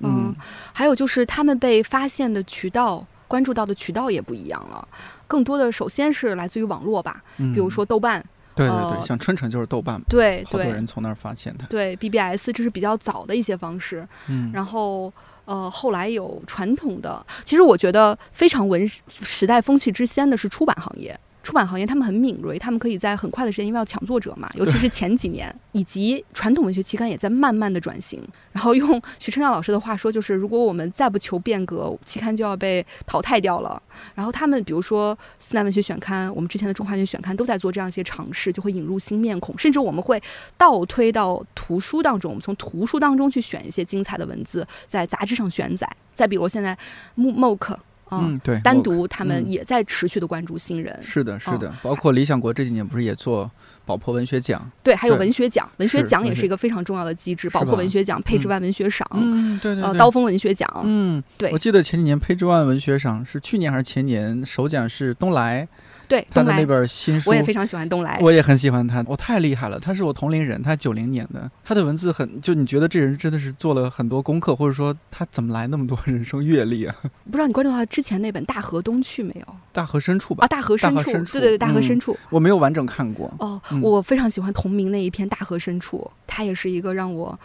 [0.00, 0.36] 嗯嗯，
[0.72, 4.86] 还有就是他们被发现的渠道、关注到的渠道也不一样了，
[5.26, 8.24] 更多的首先是来自于网络吧，嗯比如说豆瓣，
[8.54, 11.66] 对对呃对，像春城就是豆瓣嘛，对好多对人从那儿发现它。
[11.66, 14.06] 对 BBS，这是比较早的一些方式。
[14.28, 15.12] 嗯，然后
[15.46, 21.18] 呃，后来有传统的，其实我觉得非常文时代风气之先的是出版行业。
[21.44, 28.26] 出版行业他们很敏锐，他们可以在很快的时间，因为要抢作者嘛，尤其是前几年，以及传统文学期刊也在慢慢的转型。
[28.50, 33.80] 然后用徐春亮老师的话说，就是如果我们再不求变革，期刊就要被淘汰掉了。
[34.14, 40.22] 然后他们比如说西南文学选刊，我们之前的中华文学选刊都在做这样一些尝试，就会引入新面孔，甚至我们会
[40.56, 45.86] 倒推到图书当中，我们从图书当中去选一些精彩的文字，在杂志上选载。
[46.14, 46.78] 再比如现在
[47.16, 47.80] 木 MOOC 啊、
[48.22, 50.98] 嗯，对，单独他们嗯也在持续的关注新人。
[51.02, 53.50] 是的，是哦的，包括理想国这几年不是也做
[53.84, 54.70] 宝珀文学奖？
[54.82, 60.68] 对，还有文学奖，文学奖也是一个非常重要的机制，是包括文学奖、配置万文学赏、嗯，对对呃，刀锋文学奖。
[60.84, 65.66] 嗯，对我记得前几年配置万文学赏是去年还是前年，首奖是东来，
[66.08, 76.94] 对，他的那本新书我也非常喜欢东来，我也很喜欢他，我太厉害了，他是我同龄人，他九零年的，他的文字很，就你觉得这人真的是做了很多功课，或者说他怎么来那么多人生阅历啊？
[77.24, 79.46] 不知道你关注他之前那本《大河东去》没有？
[79.72, 80.44] 大河深处吧？
[80.44, 83.32] 啊，大河深处，对对对，大河深处，我没有完整看过。
[83.38, 87.38] 哦，我非常喜欢同名那一篇《大河深处》，他也是一个让我。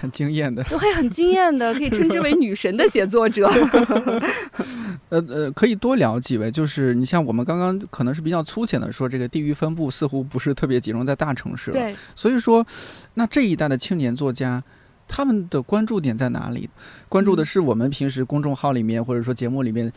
[0.00, 3.48] 很惊艳的，都还很惊艳的，可以称之为女神的写作者。
[5.10, 11.70] 呃呃，可以多聊几位，就是你像我们刚刚可能是比较粗浅的说，这个地域分布似乎不是特别集中在大城市。
[11.70, 12.66] 对，所以说，
[13.14, 14.62] 那这一代的青年作家。
[15.10, 16.68] 他们的关注点在哪里？
[17.08, 19.90] 关注的是我们平时公众号里面或者说节目里面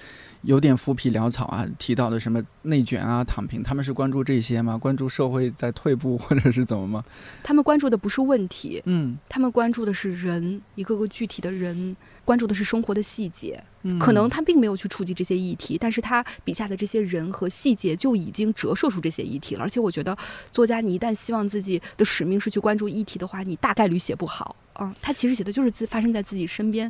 [0.43, 4.77] 有点浮皮潦草啊提到的什么内卷啊躺平，他们是关注这些吗？
[4.77, 7.03] 关注社会在退步或者是怎么吗？
[7.43, 11.95] 他们关注的不是问题，嗯，他们关注的是人，一个个具体的人。
[12.23, 13.61] 关注的是生活的细节，
[13.99, 19.61] 可能他并没有去触及这些议题，但是他笔下的这些人和细节就已经折射出这些议题了。
[19.61, 20.15] 而且我觉得，
[20.51, 24.95] 作家你一旦希望自己的使命是去关注议题的话，你大概率写不好啊。
[25.01, 26.89] 他其实写的就是自发生在自己身边，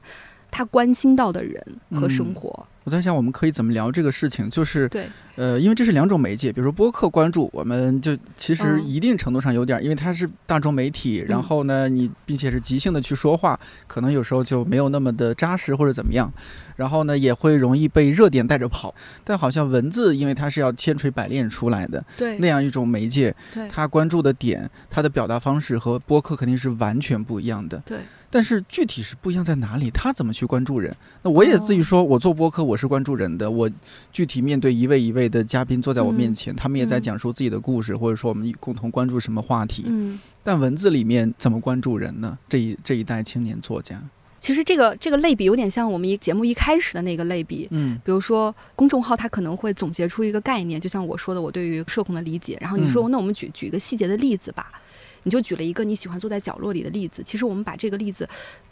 [0.52, 2.68] 他关心到的人和生活。
[2.84, 4.50] 我在想，我们可以怎么聊这个事情？
[4.50, 16.34] 就是，对，呃，因为这是两种媒介，比如说播客关注，我们就其实一定程度上有点，因为它是大众媒体，然后呢，你并且是即兴的去说话，可能有时候就没有那么的扎实或者怎么样，
[16.76, 18.94] 然后呢，也会容易被热点带着跑。
[19.24, 23.36] 但好像文字，因为它是要千锤百炼出来的，对，那样一种媒介，
[23.70, 28.00] 它关注的点，它的表达方式和播客肯定是完全不一样的，对。
[28.34, 29.92] 但是具体是不一样在哪里？
[29.92, 30.96] 他怎么去关注人？
[31.22, 33.52] 那我也自己说，我做播客，我是关注人的。
[33.52, 33.70] 我
[34.14, 39.84] 具体面对一位一位的嘉宾坐在我面前，他们也在讲述自己的故事，或者说我们共同关注什么话题。
[39.86, 40.18] 嗯。
[40.44, 42.38] 但文字里面怎么关注人呢？
[42.48, 44.02] 这一这一代青年作家，
[44.40, 47.68] 其实这个这个类比有点像我们一节目一开始的那个类比。
[47.72, 48.00] 嗯。
[48.06, 52.58] 比如说公众号，它可能会总结出一个概念，就像我说的，我对于社恐的理解。
[52.62, 54.72] 然后你说，那我们举举一个细节的例子吧。
[55.24, 58.28] 你就举了一个你喜欢坐在角落里的例子，其实我们把这个例子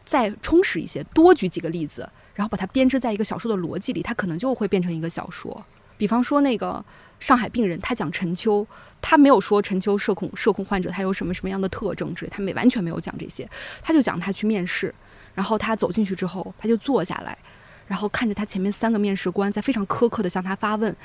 [0.06, 5.66] 再充实一些，多举几个例子，然后把它编织在一个小说的逻辑里，它可能就会变成一个小说。
[5.98, 6.84] 比方说那个
[7.20, 8.66] 上海病人，他讲陈秋，
[9.02, 13.48] 他没有说陈秋社恐社恐患者他有什么什么样的特征之类，他没完全没有讲这些，
[13.84, 14.96] 他就讲他去面试，
[15.36, 17.38] 然后他走进去之后，他就坐下来，
[17.86, 20.96] 然后看着他前面三个面试官在非常苛刻的向他发问，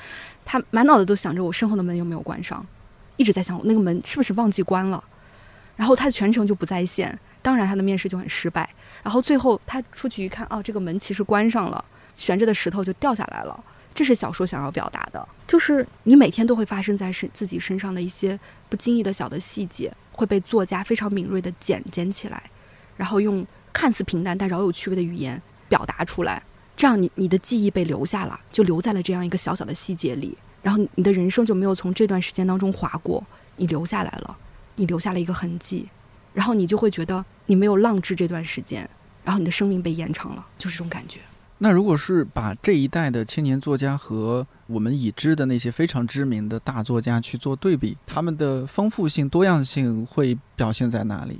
[0.45, 2.65] 他满脑子都想着我身后的门有没有关上，
[3.17, 5.03] 一直在想那个门是不是忘记关了。
[5.75, 8.69] 然后他全程就不在线，当然他的面试就很失败。
[9.03, 11.83] 然后最后他出去一看，哦，这个门其实关上了，
[12.15, 13.63] 悬着的石头就掉下来了。
[13.93, 22.43] 这是小说想要表达的，就是你每天都会发生在身自己身上的一些不经意的小的细节，会被作家非常敏锐的捡捡起来，
[22.97, 26.43] 然后用看似平淡但饶有趣味的语言表达出来。
[26.75, 34.37] 这样你你的记忆被留下了，就留在了这样一个小小的细节里，然后你的人生就没有从这段时间当中划过，你留下来了。
[34.75, 35.89] 你留下了一个痕迹，
[36.33, 38.89] 然后你就会觉得你没有浪掷这段时间，
[39.23, 41.19] 然后你的生命被延长了，就是这种感觉。
[41.59, 51.39] 那如果是把这一代的青年作家和我们已知的那些非常知名的大作家去做对比，他们的丰富性、多样性会表现在哪里？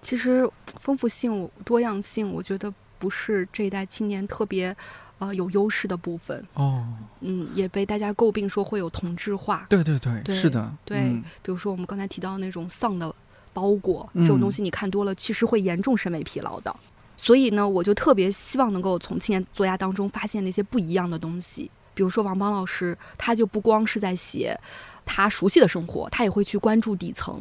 [0.00, 0.48] 其实，
[0.78, 4.74] 丰富性、多样性，我觉得不是这一代青年特别。
[5.22, 6.84] 呃，有优势的部分哦，
[7.20, 9.64] 嗯，也被大家诟病说会有同质化。
[9.68, 10.98] 对对对，是的，对。
[11.42, 13.14] 比如说我们刚才提到那种丧的
[13.52, 16.74] 包裹这种东西，你看多了，其实会严重审美疲劳的。
[17.16, 21.70] 所以呢，我就特别希望能够从青年作家当中发现那些不一样的东西。
[21.94, 24.58] 比如说王邦老师，他就不光是在写
[25.06, 27.40] 他熟悉的生活，他也会去关注底层，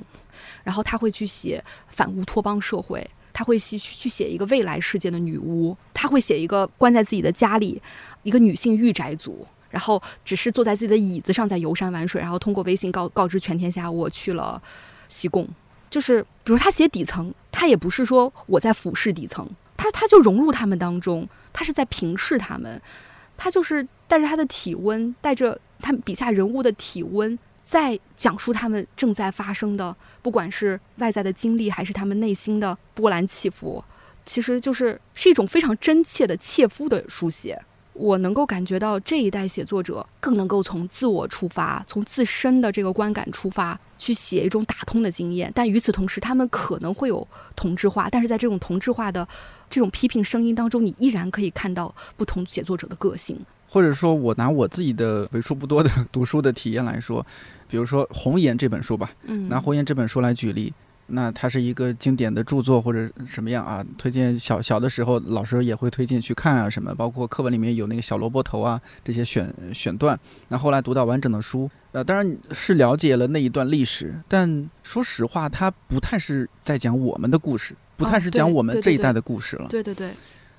[0.63, 3.09] 然后他会去写反乌托邦社会。
[3.34, 7.82] 他会去去写一个未来世界的女巫，他会写一个关在自己的家里，
[8.23, 14.61] 一个女性御宅族，然后只是坐在自己的椅子上在游山玩水，然后通过微信告告知全天下我去了
[15.07, 15.47] 西贡。
[15.89, 22.82] 就是比如他写底层，他也不是说我在俯视底层，他他就融入他们当中，他是在平视他们，
[23.38, 27.38] 他就是带着他的体温，带着他笔下人物的体温。
[27.72, 33.82] 在讲述他们正在发生的，不管是外在的经历，还是他们内心的波澜起伏，
[34.26, 37.57] 其实就是是一种非常真切的切肤的书写。
[37.93, 45.49] 我能够感觉到这一代写作者更能够从自我出发，从自身的这个观感出发，去写一种打通的经验。
[45.55, 49.26] 但与此同时，他们可能会有同质化，但是在这种同质化的
[49.69, 53.39] 这种批评声音当中，你依然可以看到不同写作者的个性。
[53.74, 57.26] 或者说，我拿我自己的为数不多的 读书的体验来说，
[57.69, 59.09] 比如说《红岩》这本书吧，
[59.47, 60.74] 拿《红岩》这本书来举例，
[61.07, 63.82] 那它是一个经典的著作或者什么样啊？
[63.97, 70.19] 推荐小小的时候老师也会推荐去看啊什么，包括课文里面有那个小萝卜头啊这些选选段。
[70.49, 79.67] 那后来读到完整的书，呃，当然是了解了那一段历史，但说实话，它不太是在讲我们的故事，不太是讲我们这一代的故事了。
[79.69, 80.11] 对对对。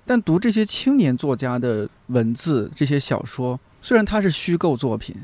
[0.04, 5.14] 但读这些青年作家的文字，这些小说，虽然它是虚构作品，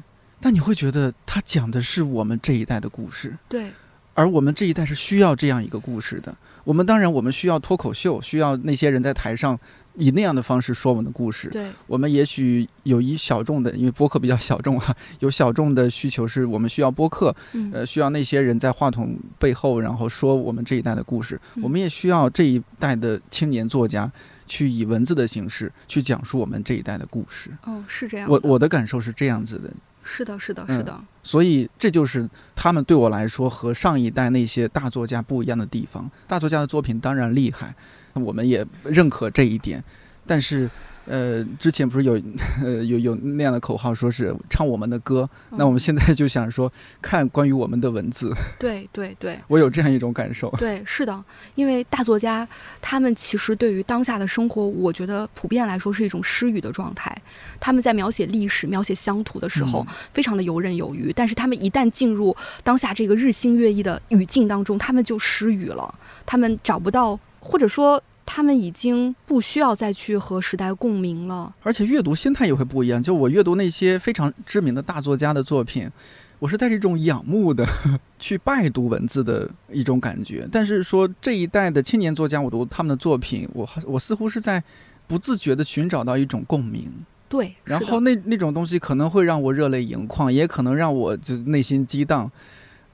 [0.41, 3.37] 但你会觉得它讲的是我们这一代的故事。
[3.49, 3.71] 对。
[4.15, 6.35] 而我们这一代是需要这样一个故事的。
[6.65, 9.57] 我们当然，我们需要脱口秀，需要那些人在台上
[9.95, 11.49] 以那样的方式说我们的故事。
[11.51, 11.71] 对。
[11.87, 17.35] 我们也许有一小众的，因为播客比较小众啊， 有小众的需求，是我们需要播客，
[17.73, 21.41] 呃，需要那些人在话筒背后，然后说我们这一代的故事。
[21.63, 24.11] 我们也需要这一代的青年作家
[24.49, 27.51] 去以文字的形式去讲述我们这一代的故事。
[27.65, 28.29] 哦，是这样。
[28.29, 29.71] 我我的感受是这样子的。
[30.03, 30.99] 是的，是的，是的。
[31.23, 36.11] 所以这就是他们对我来说和上一代那些大作家不一样的地方。
[36.27, 37.75] 大作家的作品当然厉害，
[38.15, 39.85] 我们也认可这一点，
[40.27, 40.69] 但是。
[41.09, 42.21] 呃，之前不是有，
[42.63, 45.29] 呃，有有那样的口号，说是唱我们的歌。
[45.51, 48.33] 那我们现在就想说，看关于我们的文字。
[48.61, 50.51] 对对对，我有这样一种感受。
[50.59, 52.47] 对，是的，因为大作家
[52.83, 57.17] 他们其实对于当下的生活，我觉得普遍来说是一种失语的状态。
[57.59, 61.13] 他们在描写历史、描写乡土的时候，非常的游刃有余。
[61.13, 65.95] 但是他们一旦进入当下这个日新月异的语境当中，他们就失语了。
[66.27, 68.03] 他们找不到，或者说。
[68.31, 73.03] 他们已经不需要再去和时代共鸣了，而且阅读心态也会不一样。
[73.03, 75.91] 就我阅读那些非常知名的大作家的作品，
[76.39, 77.67] 我是带着一种仰慕的
[78.21, 80.47] 去拜读文字的一种感觉。
[80.53, 84.63] 但是说这一代的青年作家，我读他们的作品，我我似乎是在
[85.07, 86.93] 不自觉地寻找到一种共鸣。
[87.31, 92.31] 对，然后那那种东西可能会让我热泪盈眶，也可能让我就内心激荡。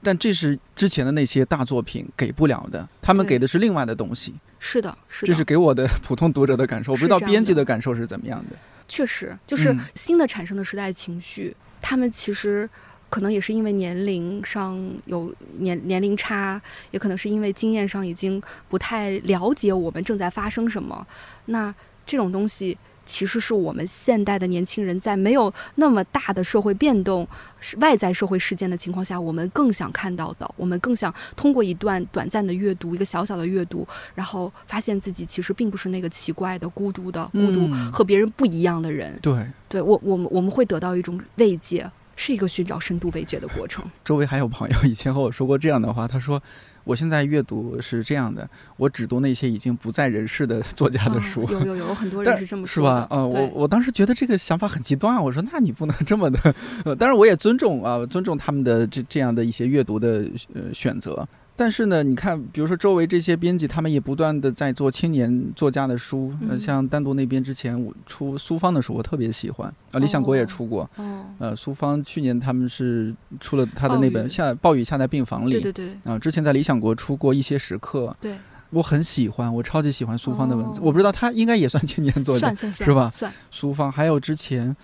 [0.05, 4.35] 但这是之前的那些大作品给不了的，他们给的是另外的东西。
[4.59, 8.55] 是的，是的，这是给我的 普通读者的感受，我不知道编辑的感受是怎么样的。
[8.87, 12.69] 确实，就是新的产生的时代情绪，他们其实
[13.09, 18.39] 可能也是因为年龄上有年年龄差，也可能是因为经验上已经
[18.69, 21.05] 不太了解我们正在发生什么。
[21.45, 21.73] 那
[22.05, 22.77] 这种东西。
[23.05, 27.27] 其实是我们现代的年轻人在没有那么大的社会变动、
[27.59, 39.17] 是外在社会事件的情况下，我们更想看到的，我们更想通过一段短暂的阅读，一个小小的阅读，然后发现自己其实并不是那个奇怪的、孤独的、孤独和别人不一样的人。
[39.21, 43.83] 对，对我，我们我们会得到一种慰藉，是一个寻找深度慰藉的过程。
[44.03, 46.41] 周围还有朋友以前和我说过这样的话，他说。
[46.85, 51.43] 我现在阅读是这样的，我只读那些已经不在人世的作家的书。
[51.51, 53.07] 有有有，很多人是这么说，是吧？
[53.09, 56.55] 嗯，我我当时觉得这个想法很极端啊，我说那你不能这么的。
[56.85, 61.27] 呃，当然我也尊重啊，尊重他们的这这样的一些阅读的呃选择。
[61.57, 66.33] 但是呢，你看，比如说周围这些编辑，他们也不断的在做青年作家的书。
[66.49, 69.99] 呃，像单独那边之前我出苏芳的书，我特别喜欢啊。
[69.99, 70.89] 理想国也出过。
[70.97, 71.25] 哦。
[71.39, 75.49] 呃，苏芳去年他们是出了他的那本《下暴雨下在病房里》。
[75.61, 75.95] 对对对。
[76.03, 78.15] 啊，之前在理想国出过一些时刻。
[78.19, 78.35] 对。
[78.71, 80.81] 我很喜欢，我超级喜欢苏芳的文字。
[80.81, 83.09] 我不知道他应该也算青年作家，算算算，是吧？
[83.09, 83.31] 算。
[83.49, 84.75] 苏芳还有之前，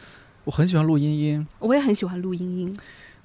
[0.45, 1.45] 我很喜欢陆茵茵。
[1.59, 2.77] 我也很喜欢陆茵茵。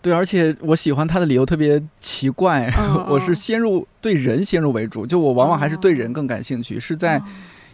[0.07, 2.72] 对，而且我喜欢他的理由特别奇怪，
[3.11, 7.20] 我是先入对人先入为主，就我往往还是对人更感兴趣，是在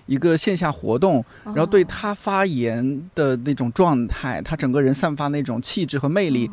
[0.06, 6.50] 一个线下活动，然后对他发言的那种状态，他整个人散发那种气质和魅力，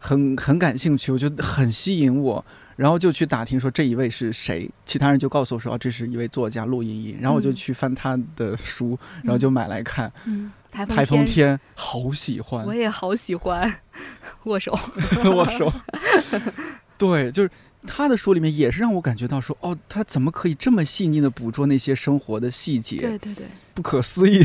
[0.00, 2.44] 很很感兴趣，我觉得很吸引我，
[2.74, 10.12] 然后就去打听说这一位是谁，其他人就告诉我说这是一位作家陆莹莹，然后我就去翻他的书，然后就买来看。
[10.72, 13.80] 台风天，好喜欢，我也好喜欢
[14.44, 14.76] 握手，
[15.30, 15.70] 握手。
[16.96, 17.50] 对，就是
[17.86, 22.96] 他的书里面也是让我感觉到说，哦，他怎么可以这么细腻的捕捉那些生活的细节？
[22.96, 24.44] 对对对，不可思议。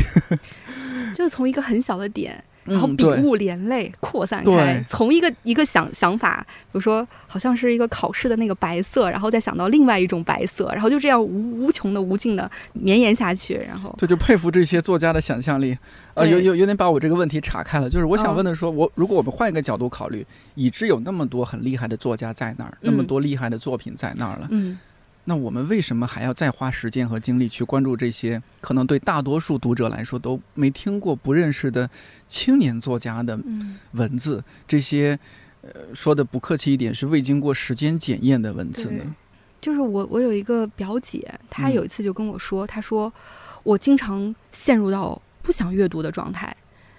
[1.14, 2.44] 就是从一个很小的点。
[2.68, 13.54] 然后笔误连累扩散开，从一个一个想想法，比如说好像是一个考试的那个白色，然后再想到另外一种白色，然后就这样无无穷的无尽的绵延下去。
[13.54, 15.76] 然后，对，就佩服这些作家的想象力。
[16.14, 17.88] 呃，有有有点把我这个问题岔开了。
[17.88, 24.78] 就是我想问的说，我如果我们换一个角度考虑，已知有那么多很厉害的作家在那儿，那么多厉害的作品在那儿了，嗯。
[25.28, 31.88] 那我们为什么还要再花时间和精力去关注这些可能对大多数读者来说都没听过、不认识的
[32.26, 33.38] 青年作家的
[33.92, 34.42] 文字？
[34.66, 35.18] 这些，
[35.60, 39.14] 呃，说的不客气一点，是未经过时间检验的文字呢？
[39.60, 43.12] 就是我，我有一个表姐，她有一次就跟我说，她说
[43.62, 46.56] 我经常陷入到不想阅读的状态。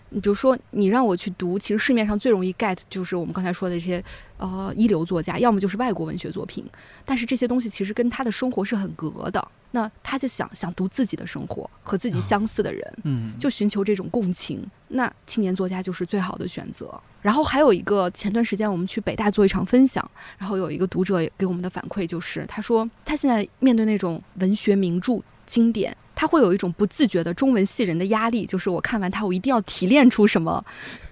[0.09, 4.03] 你比如说，你让我去读，其实市面上最容易 get 就是我们刚才说的这些
[4.37, 6.65] 呃一流作家，要么就是外国文学作品。
[7.05, 9.47] 但是这些东西其实跟他的生活是很隔的。
[9.71, 14.65] 那他就想想读自己的生活和自己相似的人，嗯，就寻求这种共情。
[14.87, 16.99] 那青年作家就是最好的选择。
[17.21, 20.03] 然后还有一个，前段时间我们去北大做一场分享，
[20.39, 25.95] 然后有一个读者给我们的反馈就是，他说他现在面对那种文学名著经典。
[26.19, 30.61] 他会有一种不自觉的中文系人的压力，就是我看完他，我一定要提炼出什么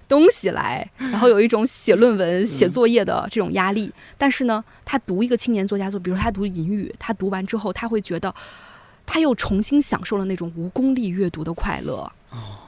[0.06, 3.90] 东西来，然后有一种写论文、写作业的这种压力。
[4.18, 8.34] 但是呢，他读一个青年作家作，比如他读《隐语》，他读完之后，他会觉得
[9.06, 12.12] 他又重新享受了那种无功利阅读的快乐。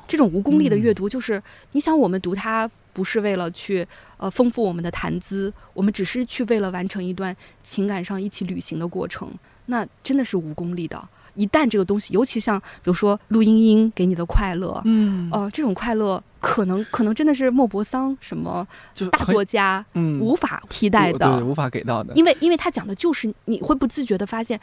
[0.09, 3.86] 这种无功利的阅读，就是你想，我们读它不是为了去
[4.16, 9.30] 呃丰富我们的谈资，我们只是去为了完成一段情感上一起旅行的过程，
[9.66, 11.07] 那真的是无功利的。
[11.35, 18.66] 一旦这个东西，尤其像比如说陆英英给你的快乐，嗯，哦，这种快乐可能可能真的是莫泊桑什么
[19.12, 22.14] 大作家，嗯，无法替代的，对，无法给到的。
[22.14, 24.59] 因为因为他讲的就是你会不自觉的发现，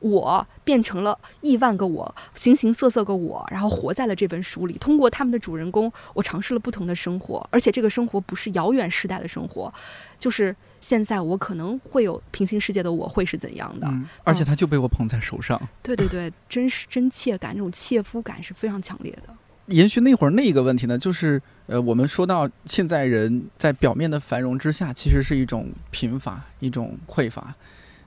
[0.00, 4.74] 我变成了亿万个我，形形色色个我，然后活在了这本书里。
[4.78, 9.72] 通过他们的主人公，我尝试了不同的生活，而且这个生活不是遥远时代的生活，
[10.18, 10.54] 就是。
[10.80, 13.88] 现在我可能会有平行世界的我会是怎样的？
[14.24, 15.60] 而且他就被我捧在手上。
[15.82, 19.34] 对对对，真实真切感，这种切肤感是非常强烈的。
[19.66, 27.54] 延续那会儿那一个问题呢，就是呃，我们说到现在人在表面的繁荣之下，其实是一种贫乏，一种匮乏，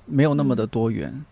[0.05, 1.23] 没有那么的多元。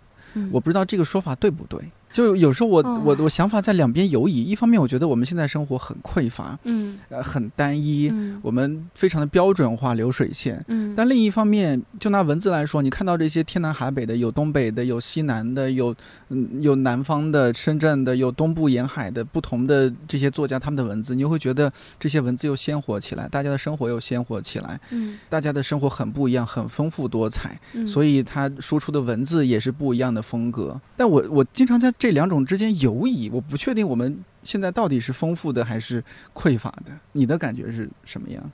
[0.50, 1.82] 我不知道这个说法对不对。
[2.12, 15.96] 就有时候我我我想法在两边游移，一方面我觉得我们现在生活很匮乏，嗯，呃，很单一，我们非常的标准化流水线，嗯，但另一方面，就拿文字来说，你看到这些天南海北的，有东北的，有西南的，有
[16.28, 30.78] 嗯有南方的深圳的，有东部沿海的不同的这些作家他们的文字，你又会觉得这些文字又鲜活起来，大家的生活又鲜活起来，嗯，大家的生活很不一样，很丰富多彩，嗯，所以他输出的文字也是不一样的风格。
[30.98, 31.90] 但我我经常在。
[32.02, 36.92] 这两种之间游移，我不确定我们现在到底是丰富的还是匮乏的。
[37.12, 38.52] 你的感觉是什么样？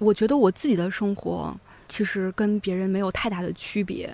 [0.00, 4.12] 我觉得我自己的生活其实跟别人没有太大的区别，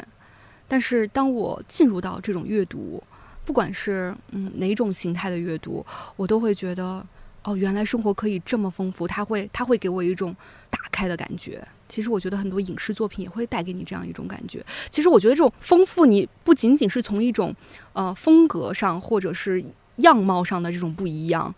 [0.68, 3.03] 但是当我进入到这种阅读，
[3.47, 5.82] 不管是嗯哪种形态的阅读，
[6.16, 7.03] 我都会觉得
[7.43, 9.09] 哦，原来生活可以这么丰富。
[9.09, 10.37] 它会它会给我一种
[10.68, 11.66] 打开的感觉。
[11.89, 14.64] 其实我觉得很多影视作品也会带给你这样一种感觉。
[14.91, 17.55] 其实我觉得这种丰富，你不仅仅是从一种
[17.93, 19.64] 呃风格上或者是
[19.97, 21.55] 样貌上的这种不一样，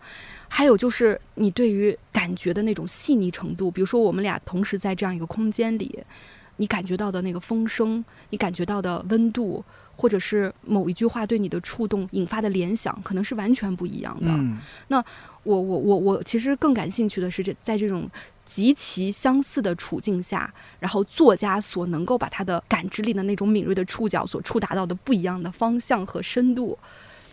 [0.47, 3.71] 还有就是你对于感觉的那种细腻程度。
[3.71, 6.03] 比如说我们俩同时在这样一个空间里，
[6.57, 9.63] 你感觉到的那个风声，你感觉到的温度，
[9.95, 14.27] 或者是某一句话对你的触动引发的联想，可能是完全不一样的。
[14.89, 15.03] 那
[15.43, 18.09] 我我我我其实更感兴趣的是这在这种。
[18.47, 26.77] 极其相似的处境下，然后作家所能够把他的感知力的那种敏锐的触角所触达到的不一样的方向和深度，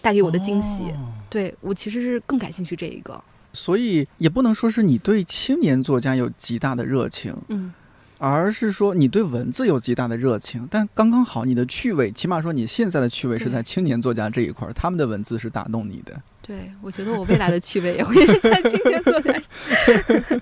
[0.03, 0.93] 带给我的惊喜，
[1.31, 3.23] 对我其实是更感兴趣这一个。
[3.53, 7.73] 所以也不能说是你对青年作家有极大的热情，嗯，
[8.19, 16.21] 而是说你对文字有极大的热情，但刚刚好你的趣味，起码说你现在的趣味是在青年作家这一块，他们的文字是打动你的。
[16.47, 19.42] 对，我觉得我未来的趣味也会在青年作家。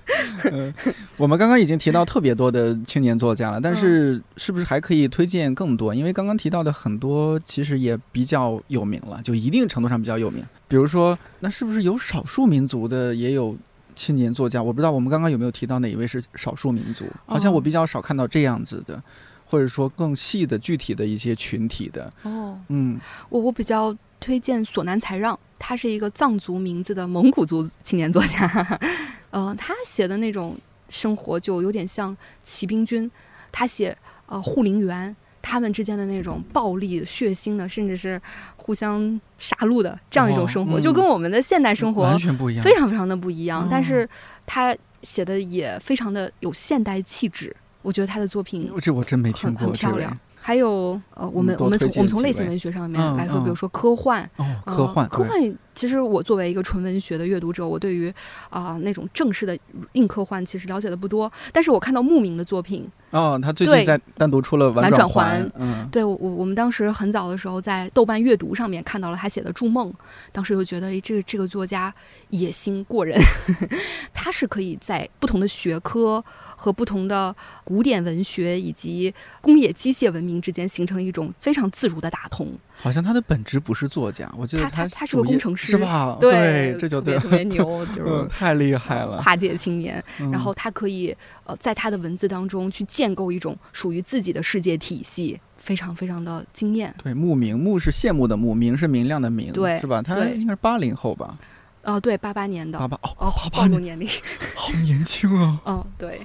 [1.15, 5.95] 我们刚刚已经提到特别多的青年作家了，但是是不是还可以推荐更多？
[5.95, 10.43] 因为刚刚提到的很多其实也比较有名了，就一定程度上比较有名。
[10.67, 13.55] 比如说，那是不是有少数民族的也有
[13.95, 14.61] 青年作家？
[14.61, 17.05] 我不知道我们刚刚有没有提到哪一位是少数民族？
[17.25, 19.01] 好像我比较少看到这样子的，
[19.45, 22.11] 或者说更细的具体的一些群体的。
[22.23, 22.99] 哦，嗯，
[23.29, 25.37] 我我比较推荐索南才让。
[25.65, 28.79] 他是一个藏族名字的蒙古族青年作家，
[29.31, 30.57] 呃，他写的那种
[30.89, 33.09] 生活就有点像骑兵军，
[33.49, 38.21] 他写呃护林员他们之间的那种暴力、血腥的，甚至是
[38.57, 43.65] 互相杀戮的这样一种生活，就跟我们的现代生活完全不一样，非常非常的不一样。
[43.71, 44.05] 但是
[44.45, 50.19] 他写的也非常的有现代气质，我觉得他的作品这我真没听过，很漂亮。
[50.45, 54.29] 还有呃，我们我们从我们从类型文学上面来说，比如说科幻，
[54.65, 55.39] 科幻，科幻。
[55.75, 58.13] 其实我作为一个纯文学的阅读者，我对于
[58.49, 59.57] 啊那种正式的
[59.93, 61.31] 硬科幻其实了解的不多。
[61.51, 69.89] 但是我看到牧民的作品，哦，他最近在单独出了《玩转环》，嗯，对我我我们当时很早的时候在豆瓣阅读上面看到了他写的《筑梦》，
[70.31, 71.93] 当时就觉得诶，这个这个作家
[72.29, 73.19] 野心过人，
[74.13, 76.23] 他是可以在不同的学科
[76.55, 82.47] 和不同的古典文学以及工业机械文明之间形成一种非常自如的打通。
[82.75, 86.17] 好像他的本质不是作家，我记得他他是个工程师，是吧？
[86.19, 90.03] 对，这就特别特别牛，就是太厉害了，跨界青年。
[90.31, 91.15] 然后他可以
[91.45, 96.93] 呃，在他的文字当中去建构一种属于自己的世界体系，非常非常的惊艳。
[97.01, 100.01] 对，慕明慕是羡慕的慕，明是明亮的明，对，是吧？
[100.01, 101.37] 他应该是八零后吧？
[101.83, 104.07] 呃，对，八八年的，八八哦哦，暴露年龄，
[104.55, 105.61] 好年轻啊！
[105.65, 106.21] 嗯，对，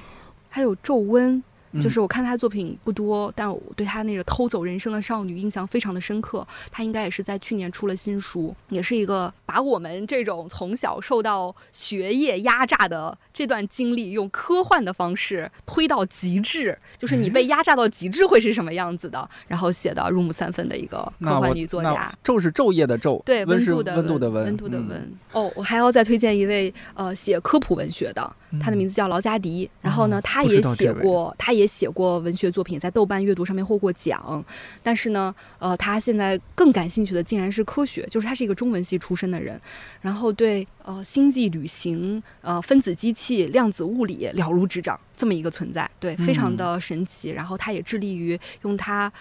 [0.48, 1.42] 还有皱温。
[1.80, 6.46] 就是我看他的作品不多，但我对他那个偷走人生的少女印象非常的深刻。
[6.70, 16.78] 他应该也是在去年出了新书，也是一个把我们这种从小受到学业压榨的这段经历，用科幻的方式推到极致。
[16.96, 19.28] 就是你被压榨到极致会是什么样子的？
[19.46, 22.12] 然后写的入木三分的一个科幻女作家。
[22.24, 25.12] 昼是昼夜的昼，对，温度的温度的温，温度的温。
[25.32, 29.70] 哦，我还要再推荐一位呃写科普文学的，他的名字叫劳加迪。
[29.80, 31.68] 然后呢，他也写过，他也。
[31.68, 34.44] 写过文学作品，在豆瓣阅读上面获过奖，
[34.82, 39.60] 但是呢，呃，他现在更感兴趣的竟然是科学，就是他是一个中文系出身的人，
[40.00, 47.30] 然后对呃星际旅行、呃分子机器、量子物理了如指掌，这么一个存在，对，非常的神奇。
[47.30, 49.12] 然后他也致力于用他，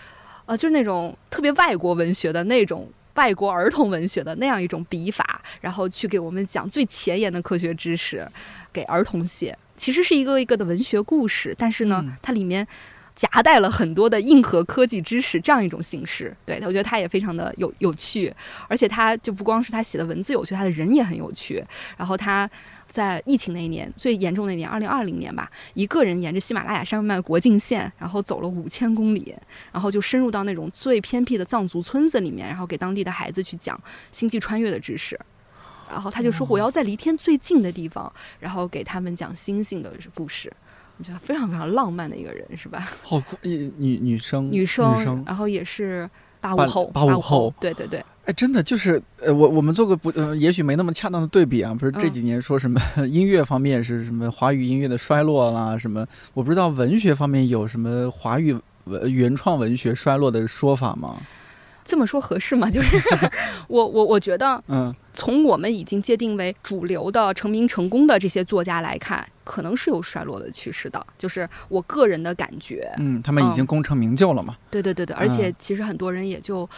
[0.46, 8.26] 呃，就是那种特别外国文学的那种外国儿童文学的那样一种笔法，然后去给我们讲最前沿的科学知识，
[8.72, 9.58] 给儿童写。
[9.76, 12.66] 其实是一个一个的文学故事，但是呢，它里面
[13.16, 16.36] 夹带了很多的硬核科技知识，这样一种形式。
[16.46, 18.34] 对，我觉得他也非常的有有趣，
[18.68, 21.64] 而且他就不光是他写的文字有趣，他的人也很有趣。
[21.98, 22.50] 然后他
[22.88, 29.36] 在疫情那一年最严重那年，二零二零年吧，一个人沿着喜马拉雅山脉国境线，然后走了五千公里，
[29.72, 33.80] 然后就深入到那种最偏僻的藏族村子里面，然后给当地的孩子去讲
[34.12, 35.20] 星际穿越的知识。
[35.90, 40.52] 然后他就说：“我要在离天最近的地方，然后给他们讲星星的故事。
[40.98, 42.80] 我觉得非常非常浪漫的一个人，是吧？
[43.04, 46.10] 好，女女女生，女生，然后也是
[46.42, 48.04] 八五后，八五后，对对对。
[48.28, 51.74] 哎，真的就是呃，我我们做个不，呃，也许没那么恰当的对比啊。
[51.74, 58.54] 不是这几年说什么 音乐方面是什么华语音乐的衰落啦，什么我不知道文学方面有什么华语
[58.84, 61.16] 文原创文学衰落的说法吗？”
[61.86, 62.68] 这么说合适吗？
[62.72, 63.02] 就是
[63.70, 71.02] 我我我觉得， 嗯，从我们已经界定为主流的成名成功的这些作家来看，可能是有衰落的趋势的。
[71.18, 74.58] 就是我个人的感觉，嗯，他们已经功成名就了嘛。
[74.70, 76.70] 对对对对，而且其实很多人也就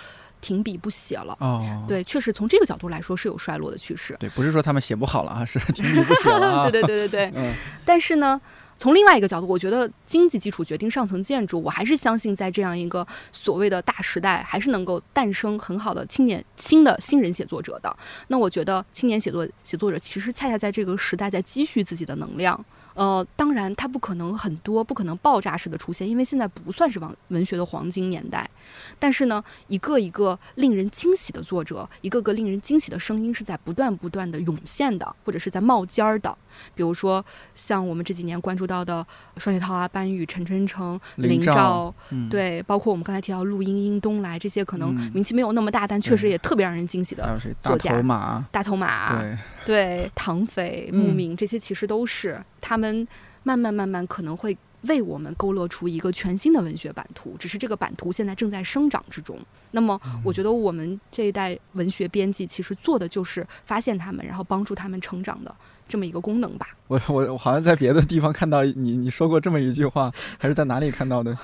[0.42, 1.38] 停笔不写了。
[1.40, 4.16] 哦，对，确实从这个角度来说是有衰落的趋势。
[4.20, 6.70] 对，不是说他们写不好了啊，是 停笔不写了。
[6.72, 7.54] 对对对对对， 嗯，
[7.86, 8.40] 但是呢。
[8.82, 11.62] 从另外一个角度，我觉得经济基础决定上层建筑。
[11.62, 17.94] 我还是相信，在这样一个所谓的大时代，还是能够诞生很好的青年、新的新人写作者的。
[18.30, 22.58] 那我觉得，青年写作写作者其实恰恰在这个时代在积蓄自己的能量。
[22.94, 28.50] 呃，当然，它不可能很多，不可能爆炸式的出现，因为现在不算是文文学的黄金年代。
[28.98, 36.38] 但是呢，一个一个令人惊喜的作者，一个个令人惊喜的声音是在不断不断的涌现的，或者是在冒尖儿的。
[36.76, 37.24] 比如说，
[37.56, 39.06] 像我们这几年关注到的
[39.38, 41.94] 双雪涛啊、班宇、陈春成、林兆，
[42.30, 47.92] 对，包括我们刚才提到陆英英、东来这些，可能名气没有那么大，但确实也特别让人惊喜的作家。
[47.92, 49.38] 大头马，大头马，对。
[49.66, 53.08] 对，唐斐、牧民这些其实都是他们
[53.44, 59.38] 慢慢慢慢可能会为我们勾勒出一个全新的文学版图，只是这个版图现在正在生长之中。
[59.72, 65.54] 那么，我觉得我们这一代文学编辑其实做的就是发现他们，然后帮助他们成长的
[65.88, 66.68] 这么一个功能吧。
[66.88, 71.38] 我我我好像在别的地方看到你 你说过这么一句话，还是在哪里看到的？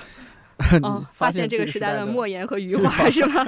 [0.81, 3.45] 哦，发现这个时代的莫言和余华是吧？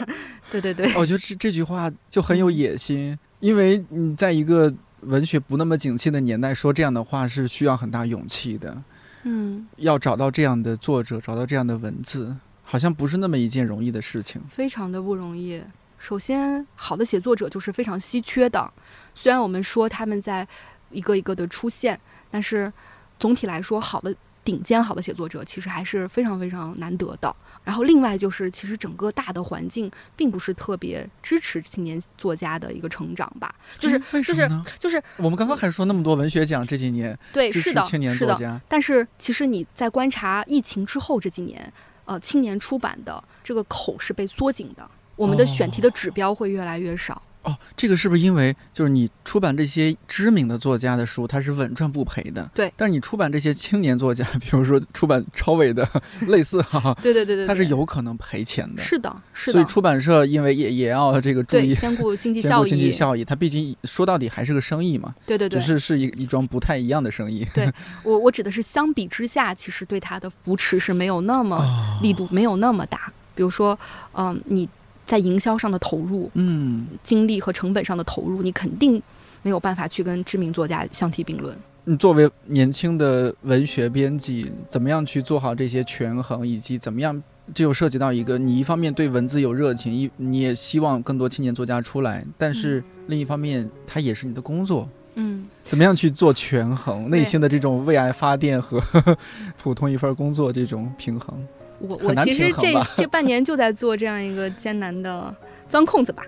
[0.51, 3.17] 对对对，我觉得这这句话就很有野心。
[3.39, 8.81] 因为你在一个文学不那么景气的年代说这样的话是需要很大勇气的，
[9.23, 15.61] 嗯，要找到这样的作者，找到这样的文字，好像不是那么一件容易的事情，非常的不容易。
[15.99, 18.71] 首先，好的写作者就是非常稀缺的，
[19.13, 20.47] 虽然我们说他们在
[20.91, 22.71] 一个一个的出现，但是
[23.19, 24.15] 总体来说，好的。
[24.47, 27.35] 顶尖好的写作者其实还是非常非常难得的。
[27.65, 33.53] 然后另外就是，其实整个大的环境并不是特别支持青年作家的一个成长吧？
[33.77, 41.73] 就是就是就是我们刚刚还说那么多文学奖这几年对是的青年作家，但是其实你在观察疫情之后这几年，
[42.05, 47.21] 呃，青年出版的这个口是被缩紧的，我们的选题的指标会越来越少。
[47.47, 52.49] 哦，这个是不是因为就是你出版这些知名的作家的书，它是稳赚不赔的？
[52.53, 52.71] 对。
[52.75, 55.87] 但是你出版这些青年作家， 比如说出版超伟的，
[56.27, 58.83] 类似哈，对对对对，它是有可能赔钱的。
[58.83, 59.53] 是的，是的。
[59.53, 65.15] 所以出版社因为也也要这个注意兼顾经济效益，经济效益，它毕竟说到底还是个生意嘛。
[65.25, 65.59] 对对对。
[65.59, 67.47] 只是是一一桩不太一样的生意。
[67.53, 67.71] 对
[68.03, 73.11] 我我指的是相比之下，其实对它的扶持是没有那么力度没有那么大。
[73.33, 73.77] 比如说，
[74.13, 74.67] 嗯，你。
[75.07, 79.01] 在营销上的投入，嗯，精力和成本上的投入，你肯定
[79.41, 81.57] 没有办法去跟知名作家相提并论。
[81.85, 87.23] 你作为年轻的文学编辑，怎么样去做好这些权衡，以及怎么样，
[87.55, 98.83] 这又涉及到一个，你一方面对文字有热情，一你也希望更多青年作家出来，但是另一方面，它也是你的工作，嗯，怎么样去做权衡，内心的这种为爱发电和
[99.57, 101.47] 普通一份工作这种平衡，
[101.79, 105.33] 我我其实这这半年就在做这样一个艰难的。
[105.69, 106.23] 钻空子吧，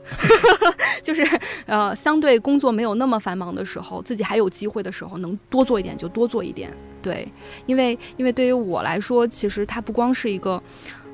[1.01, 1.25] 就是
[1.65, 6.69] 呃，相对工作没有那么繁忙的时候，自己还有机会的时候，能多做一点就多做一点。
[7.01, 7.25] 对，
[7.65, 10.61] 因为因为对于我来说，其实它不光是一个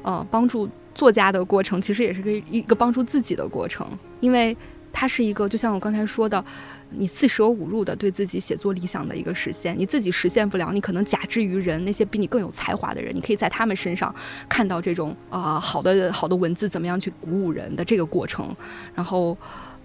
[0.02, 3.88] 呃帮助作家的过程，其实也是个一个帮助自己的过程，
[4.22, 4.58] 因为。
[4.98, 6.42] 它是一个，就像我刚才说的，
[6.90, 9.78] 你四舍五入的对自己写作理想的一个实现。
[9.78, 14.14] 你自己实现不了，你可能假之于人，那些比你更有才华的人，你可以在他们身上
[14.48, 18.56] 看到这种啊好的好的文字怎么样去鼓舞人的这个过程。
[18.94, 19.38] 然后，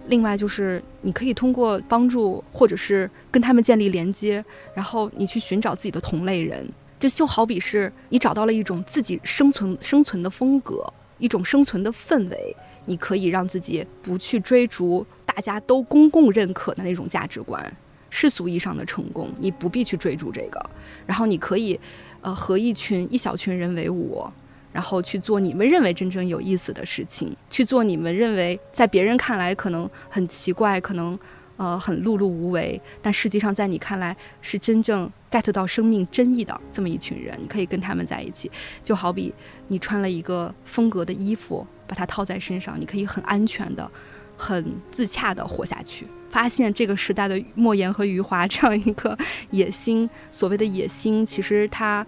[0.07, 4.43] 另外就是你可以通过帮助或者是跟他们建立连接，
[4.73, 6.67] 然后你去寻找自己的同类人，
[6.99, 12.55] 就就好比是你找到了一种自己生存生存的风格，一种生存的氛围。
[12.85, 17.73] 你可以让自己不去追逐大家都公共认可的那种价值观，
[18.09, 20.61] 世俗意义上的成功，你不必去追逐这个。
[21.05, 21.79] 然后你可以，
[22.19, 24.27] 呃，和一群一小群人为伍，
[24.73, 31.17] 然后去做你们认为真正有意思的事情，去做你们认为在别人看来可能很奇怪，可能
[31.55, 37.39] 呃很碌碌无为，但实际上在你看来是真正 get 到生命真意的这么一群人。
[37.41, 38.51] 你可以跟他们在一起，
[38.83, 39.33] 就好比
[39.69, 41.65] 你穿了一个风格的衣服。
[41.87, 43.91] 把它套在身上，你可以很安全的、
[44.41, 46.07] 很自洽的活下去。
[46.31, 49.15] 发现这个时代的莫言和余华这样一个
[49.49, 52.05] 野心，所谓的野心，其实他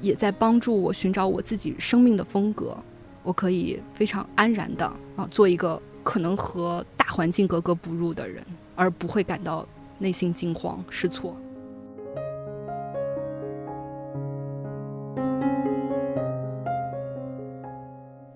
[0.00, 2.76] 也在帮助我寻找我自己生命的风格。
[3.24, 8.42] 我可以非常安然的啊，做一个可能和大环境格格不入的人，
[8.76, 9.66] 而不会感到
[9.98, 11.36] 内心惊慌失措。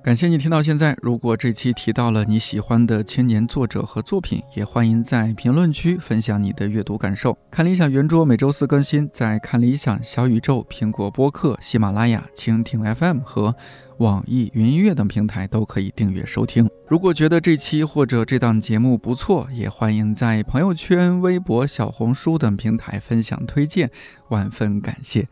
[0.05, 0.97] 感谢你听到现在。
[1.01, 7.39] 如果这期提到了你喜欢的青年作者和作品，也欢迎在评论区分享你的阅读感受。
[7.53, 13.55] 看理想圆桌每周四更新，在看理想、小宇宙、苹果播客、喜马拉雅、蜻蜓 FM 和
[13.99, 16.69] 网易云音乐等平台都可以订阅收听。
[16.89, 23.89] 如果觉得这期或者这档节目不错，也欢迎在朋友圈、微博、小红书等平台分享推荐，
[24.31, 25.29] 万分感谢。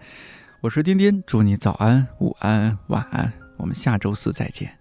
[0.60, 3.39] 我是丁丁，祝你早安、午安、晚安。
[3.60, 4.79] 我们下周四再见。